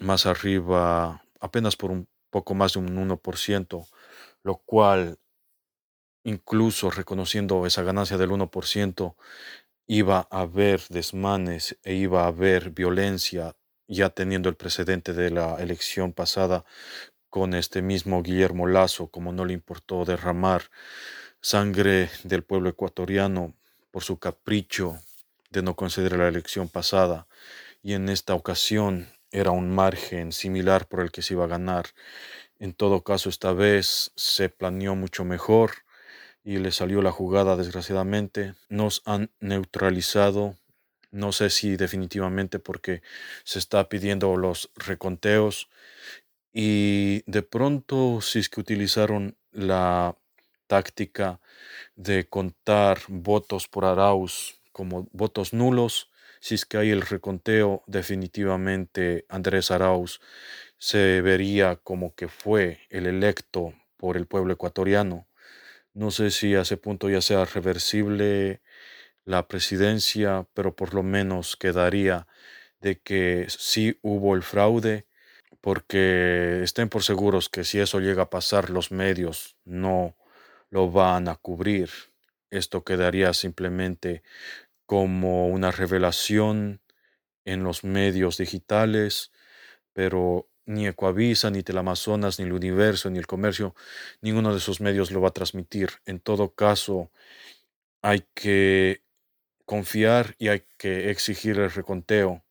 más 0.00 0.26
arriba, 0.26 1.22
apenas 1.40 1.76
por 1.76 1.90
un 1.90 2.08
poco 2.30 2.54
más 2.54 2.74
de 2.74 2.80
un 2.80 2.96
1%, 2.96 3.86
lo 4.44 4.58
cual, 4.58 5.18
incluso 6.24 6.90
reconociendo 6.90 7.66
esa 7.66 7.82
ganancia 7.82 8.16
del 8.16 8.30
1%, 8.30 9.16
iba 9.86 10.28
a 10.30 10.40
haber 10.42 10.80
desmanes 10.88 11.78
e 11.82 11.94
iba 11.94 12.24
a 12.24 12.28
haber 12.28 12.70
violencia, 12.70 13.56
ya 13.88 14.10
teniendo 14.10 14.48
el 14.48 14.56
precedente 14.56 15.12
de 15.12 15.30
la 15.30 15.56
elección 15.60 16.12
pasada 16.12 16.64
con 17.30 17.54
este 17.54 17.82
mismo 17.82 18.22
Guillermo 18.22 18.66
Lazo, 18.66 19.08
como 19.08 19.32
no 19.32 19.44
le 19.44 19.54
importó 19.54 20.04
derramar 20.04 20.70
sangre 21.40 22.10
del 22.24 22.44
pueblo 22.44 22.70
ecuatoriano 22.70 23.54
por 23.90 24.02
su 24.04 24.18
capricho 24.18 24.98
de 25.50 25.62
no 25.62 25.76
conceder 25.76 26.16
la 26.16 26.28
elección 26.28 26.68
pasada, 26.68 27.26
y 27.82 27.94
en 27.94 28.08
esta 28.08 28.34
ocasión 28.34 29.08
era 29.30 29.50
un 29.50 29.74
margen 29.74 30.32
similar 30.32 30.86
por 30.88 31.00
el 31.00 31.10
que 31.10 31.22
se 31.22 31.34
iba 31.34 31.44
a 31.44 31.48
ganar. 31.48 31.86
En 32.64 32.72
todo 32.72 33.04
caso, 33.04 33.28
esta 33.28 33.52
vez 33.52 34.12
se 34.16 34.48
planeó 34.48 34.94
mucho 34.94 35.22
mejor 35.26 35.72
y 36.42 36.56
le 36.56 36.72
salió 36.72 37.02
la 37.02 37.12
jugada 37.12 37.58
desgraciadamente. 37.58 38.54
Nos 38.70 39.02
han 39.04 39.30
neutralizado, 39.38 40.56
no 41.10 41.32
sé 41.32 41.50
si 41.50 41.76
definitivamente 41.76 42.58
porque 42.58 43.02
se 43.44 43.58
está 43.58 43.86
pidiendo 43.90 44.34
los 44.38 44.70
reconteos 44.76 45.68
y 46.54 47.22
de 47.30 47.42
pronto 47.42 48.22
si 48.22 48.38
es 48.38 48.48
que 48.48 48.60
utilizaron 48.60 49.36
la 49.52 50.16
táctica 50.66 51.40
de 51.96 52.26
contar 52.30 52.98
votos 53.08 53.68
por 53.68 53.84
Arauz 53.84 54.58
como 54.72 55.06
votos 55.12 55.52
nulos, 55.52 56.08
si 56.40 56.54
es 56.54 56.64
que 56.64 56.78
hay 56.78 56.90
el 56.90 57.02
reconteo, 57.02 57.82
definitivamente 57.86 59.26
Andrés 59.28 59.70
Arauz 59.70 60.20
se 60.78 61.20
vería 61.22 61.76
como 61.76 62.14
que 62.14 62.28
fue 62.28 62.80
el 62.90 63.06
electo 63.06 63.74
por 63.96 64.16
el 64.16 64.26
pueblo 64.26 64.52
ecuatoriano. 64.52 65.26
No 65.94 66.10
sé 66.10 66.30
si 66.30 66.54
a 66.54 66.62
ese 66.62 66.76
punto 66.76 67.08
ya 67.08 67.20
sea 67.20 67.44
reversible 67.44 68.60
la 69.24 69.48
presidencia, 69.48 70.46
pero 70.54 70.76
por 70.76 70.94
lo 70.94 71.02
menos 71.02 71.56
quedaría 71.56 72.26
de 72.80 73.00
que 73.00 73.46
sí 73.48 73.98
hubo 74.02 74.34
el 74.34 74.42
fraude, 74.42 75.06
porque 75.60 76.60
estén 76.62 76.90
por 76.90 77.02
seguros 77.02 77.48
que 77.48 77.64
si 77.64 77.80
eso 77.80 78.00
llega 78.00 78.24
a 78.24 78.30
pasar, 78.30 78.68
los 78.68 78.92
medios 78.92 79.56
no 79.64 80.16
lo 80.68 80.90
van 80.90 81.28
a 81.28 81.36
cubrir. 81.36 81.88
Esto 82.50 82.84
quedaría 82.84 83.32
simplemente 83.32 84.22
como 84.86 85.48
una 85.48 85.70
revelación 85.70 86.82
en 87.46 87.64
los 87.64 87.84
medios 87.84 88.36
digitales, 88.36 89.32
pero 89.94 90.48
ni 90.66 90.86
Ecoavisa, 90.86 91.50
ni 91.50 91.62
Teleamazonas, 91.62 92.38
ni 92.38 92.46
el 92.46 92.52
Universo, 92.52 93.10
ni 93.10 93.18
el 93.18 93.26
Comercio, 93.26 93.74
ninguno 94.20 94.52
de 94.52 94.58
esos 94.58 94.80
medios 94.80 95.10
lo 95.10 95.20
va 95.20 95.28
a 95.28 95.32
transmitir. 95.32 95.90
En 96.06 96.20
todo 96.20 96.54
caso, 96.54 97.10
hay 98.02 98.24
que 98.34 99.02
confiar 99.66 100.36
y 100.38 100.48
hay 100.48 100.64
que 100.78 101.10
exigir 101.10 101.58
el 101.58 101.70
reconteo, 101.70 102.44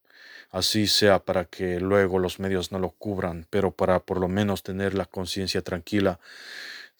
así 0.51 0.87
sea 0.87 1.25
para 1.25 1.45
que 1.45 1.79
luego 1.79 2.19
los 2.19 2.39
medios 2.39 2.71
no 2.71 2.79
lo 2.79 2.91
cubran, 2.91 3.47
pero 3.49 3.71
para 3.71 3.99
por 4.01 4.19
lo 4.19 4.27
menos 4.27 4.63
tener 4.63 4.93
la 4.95 5.05
conciencia 5.05 5.61
tranquila 5.61 6.19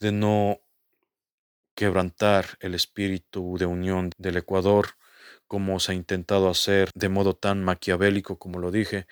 de 0.00 0.12
no 0.12 0.60
quebrantar 1.74 2.56
el 2.60 2.74
espíritu 2.74 3.56
de 3.58 3.66
unión 3.66 4.10
del 4.18 4.36
Ecuador 4.36 4.90
como 5.48 5.78
se 5.80 5.92
ha 5.92 5.94
intentado 5.94 6.48
hacer 6.48 6.90
de 6.94 7.08
modo 7.08 7.34
tan 7.34 7.62
maquiavélico 7.64 8.38
como 8.38 8.58
lo 8.58 8.70
dije, 8.70 9.06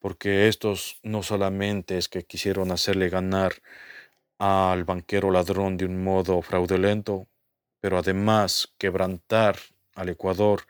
porque 0.00 0.48
estos 0.48 0.98
no 1.02 1.22
solamente 1.22 1.98
es 1.98 2.08
que 2.08 2.24
quisieron 2.24 2.72
hacerle 2.72 3.08
ganar 3.08 3.54
al 4.38 4.84
banquero 4.84 5.30
ladrón 5.30 5.76
de 5.76 5.84
un 5.84 6.02
modo 6.02 6.42
fraudulento, 6.42 7.28
pero 7.80 7.98
además 7.98 8.74
quebrantar 8.78 9.58
al 9.94 10.08
Ecuador 10.08 10.62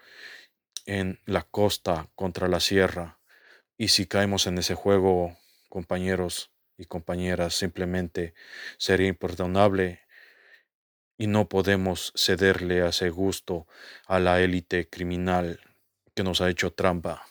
en 0.87 1.21
la 1.25 1.43
costa 1.43 2.11
contra 2.17 2.49
la 2.49 2.61
sierra. 2.61 3.19
Y 3.79 3.89
si 3.89 4.07
caemos 4.07 4.47
en 4.47 4.59
ese 4.59 4.75
juego, 4.75 5.37
compañeros 5.69 6.51
y 6.77 6.87
compañeras, 6.87 7.55
simplemente 7.55 8.35
sería 8.77 9.09
imperdonable 9.09 10.01
y 11.17 11.29
no 11.29 11.49
podemos 11.49 12.13
cederle 12.17 12.83
a 12.83 12.89
ese 12.89 13.11
gusto 13.11 13.67
a 14.07 14.19
la 14.19 14.41
élite 14.41 14.89
criminal 14.89 15.61
que 16.15 16.25
nos 16.25 16.41
ha 16.41 16.51
hecho 16.51 16.73
trampa. 16.73 17.30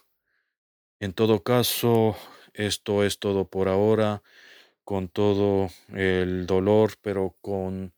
En 1.01 1.13
todo 1.13 1.43
caso, 1.43 2.17
esto 2.53 3.03
es 3.05 3.19
todo 3.19 3.45
por 3.49 3.69
ahora, 3.69 4.21
con 4.83 5.07
todo 5.07 5.69
el 5.93 6.45
dolor, 6.45 6.93
pero 7.01 7.37
con 7.41 7.93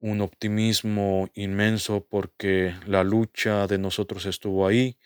un 0.00 0.20
optimismo 0.22 1.28
inmenso 1.34 2.06
porque 2.08 2.74
la 2.86 3.04
lucha 3.04 3.66
de 3.66 3.78
nosotros 3.78 4.26
estuvo 4.26 4.66
ahí. 4.66 4.96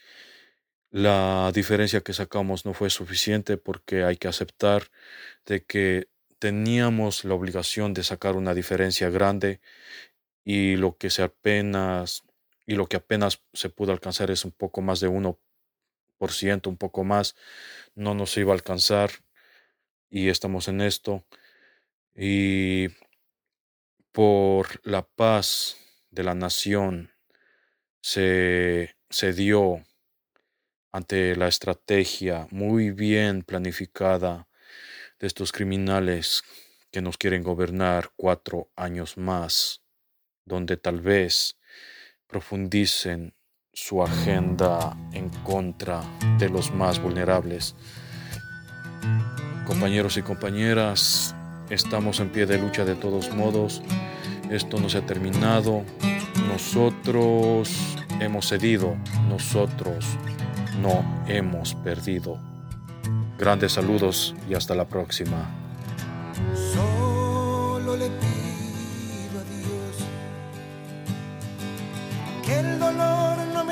La 0.90 1.50
diferencia 1.52 2.00
que 2.00 2.12
sacamos 2.12 2.64
no 2.64 2.74
fue 2.74 2.90
suficiente 2.90 3.56
porque 3.58 4.04
hay 4.04 4.16
que 4.16 4.28
aceptar 4.28 4.84
de 5.46 5.64
que 5.64 6.08
teníamos 6.38 7.24
la 7.24 7.34
obligación 7.34 7.92
de 7.94 8.04
sacar 8.04 8.36
una 8.36 8.54
diferencia 8.54 9.10
grande 9.10 9.60
y 10.44 10.76
lo 10.76 10.96
que 10.96 11.10
se 11.10 11.22
apenas 11.22 12.24
y 12.66 12.74
lo 12.76 12.86
que 12.88 12.96
apenas 12.98 13.42
se 13.52 13.70
pudo 13.70 13.92
alcanzar 13.92 14.30
es 14.30 14.44
un 14.44 14.52
poco 14.52 14.82
más 14.82 15.00
de 15.00 15.08
1%, 16.18 16.68
un 16.68 16.76
poco 16.76 17.04
más, 17.04 17.34
no 17.94 18.14
nos 18.14 18.36
iba 18.36 18.52
a 18.52 18.54
alcanzar 18.54 19.10
y 20.10 20.28
estamos 20.28 20.68
en 20.68 20.80
esto. 20.80 21.24
Y 22.14 22.88
por 24.12 24.80
la 24.84 25.06
paz 25.06 25.76
de 26.10 26.24
la 26.24 26.34
nación 26.34 27.12
se, 28.00 28.96
se 29.10 29.32
dio 29.32 29.84
ante 30.92 31.36
la 31.36 31.48
estrategia 31.48 32.48
muy 32.50 32.90
bien 32.90 33.42
planificada 33.42 34.48
de 35.18 35.26
estos 35.26 35.52
criminales 35.52 36.42
que 36.90 37.02
nos 37.02 37.18
quieren 37.18 37.42
gobernar 37.42 38.12
cuatro 38.16 38.70
años 38.76 39.18
más, 39.18 39.82
donde 40.46 40.78
tal 40.78 41.00
vez 41.00 41.58
profundicen 42.26 43.35
su 43.76 44.02
agenda 44.02 44.96
en 45.12 45.28
contra 45.44 46.00
de 46.38 46.48
los 46.48 46.72
más 46.72 46.98
vulnerables. 46.98 47.76
Compañeros 49.66 50.16
y 50.16 50.22
compañeras, 50.22 51.34
estamos 51.68 52.18
en 52.20 52.30
pie 52.30 52.46
de 52.46 52.58
lucha 52.58 52.86
de 52.86 52.94
todos 52.94 53.30
modos. 53.34 53.82
Esto 54.50 54.80
no 54.80 54.88
se 54.88 54.98
ha 54.98 55.06
terminado. 55.06 55.82
Nosotros 56.48 57.68
hemos 58.18 58.48
cedido. 58.48 58.96
Nosotros 59.28 60.06
no 60.80 61.04
hemos 61.28 61.74
perdido. 61.74 62.40
Grandes 63.38 63.72
saludos 63.72 64.34
y 64.48 64.54
hasta 64.54 64.74
la 64.74 64.88
próxima. 64.88 65.50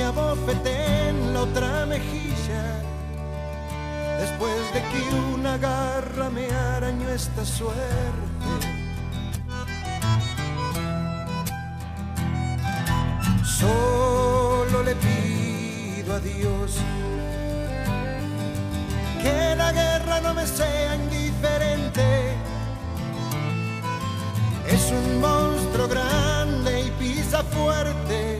me 0.00 0.06
abofete 0.06 1.08
en 1.08 1.34
la 1.34 1.42
otra 1.42 1.84
mejilla, 1.84 2.64
después 4.18 4.60
de 4.72 4.80
que 4.90 5.00
una 5.34 5.58
garra 5.58 6.30
me 6.30 6.50
arañó 6.50 7.06
esta 7.10 7.44
suerte. 7.44 8.50
Solo 13.44 14.82
le 14.82 14.94
pido 15.06 16.14
a 16.14 16.20
Dios 16.20 16.78
que 19.22 19.54
la 19.54 19.70
guerra 19.72 20.20
no 20.22 20.32
me 20.32 20.46
sea 20.46 20.94
indiferente. 20.94 22.06
Es 24.66 24.90
un 24.98 25.20
monstruo 25.20 25.88
grande 25.88 26.86
y 26.86 26.90
pisa 26.92 27.42
fuerte 27.42 28.39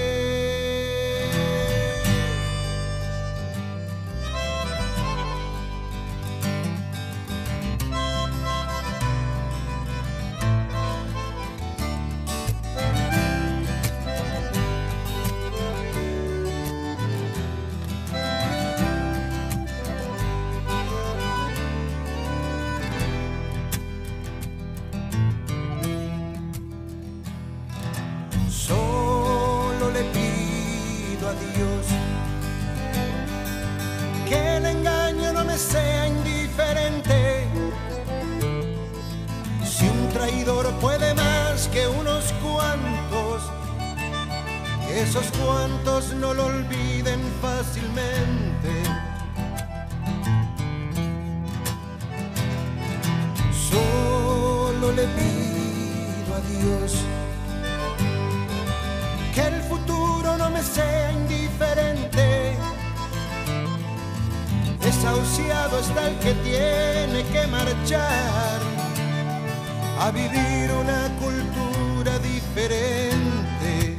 a 70.01 70.09
vivir 70.09 70.71
una 70.71 71.09
cultura 71.19 72.17
diferente. 72.19 73.97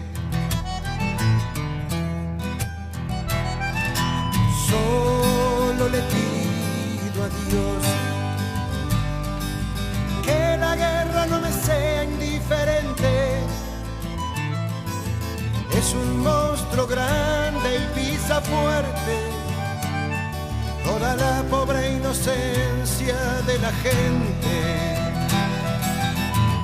Solo 4.68 5.88
le 5.88 6.00
pido 6.14 7.18
a 7.22 7.28
Dios 7.46 7.84
que 10.26 10.57
la 10.59 10.74
guerra 10.74 11.26
no 11.26 11.40
me 11.40 11.53
sea 11.53 12.03
indiferente. 12.03 13.38
Es 15.78 15.94
un 15.94 16.20
monstruo 16.20 16.86
grande 16.88 17.68
y 17.76 18.00
pisa 18.00 18.40
fuerte 18.40 19.14
toda 20.84 21.14
la 21.14 21.42
pobre 21.48 21.92
inocencia 21.92 23.16
de 23.46 23.59
la 23.61 23.72
gente. 23.84 25.01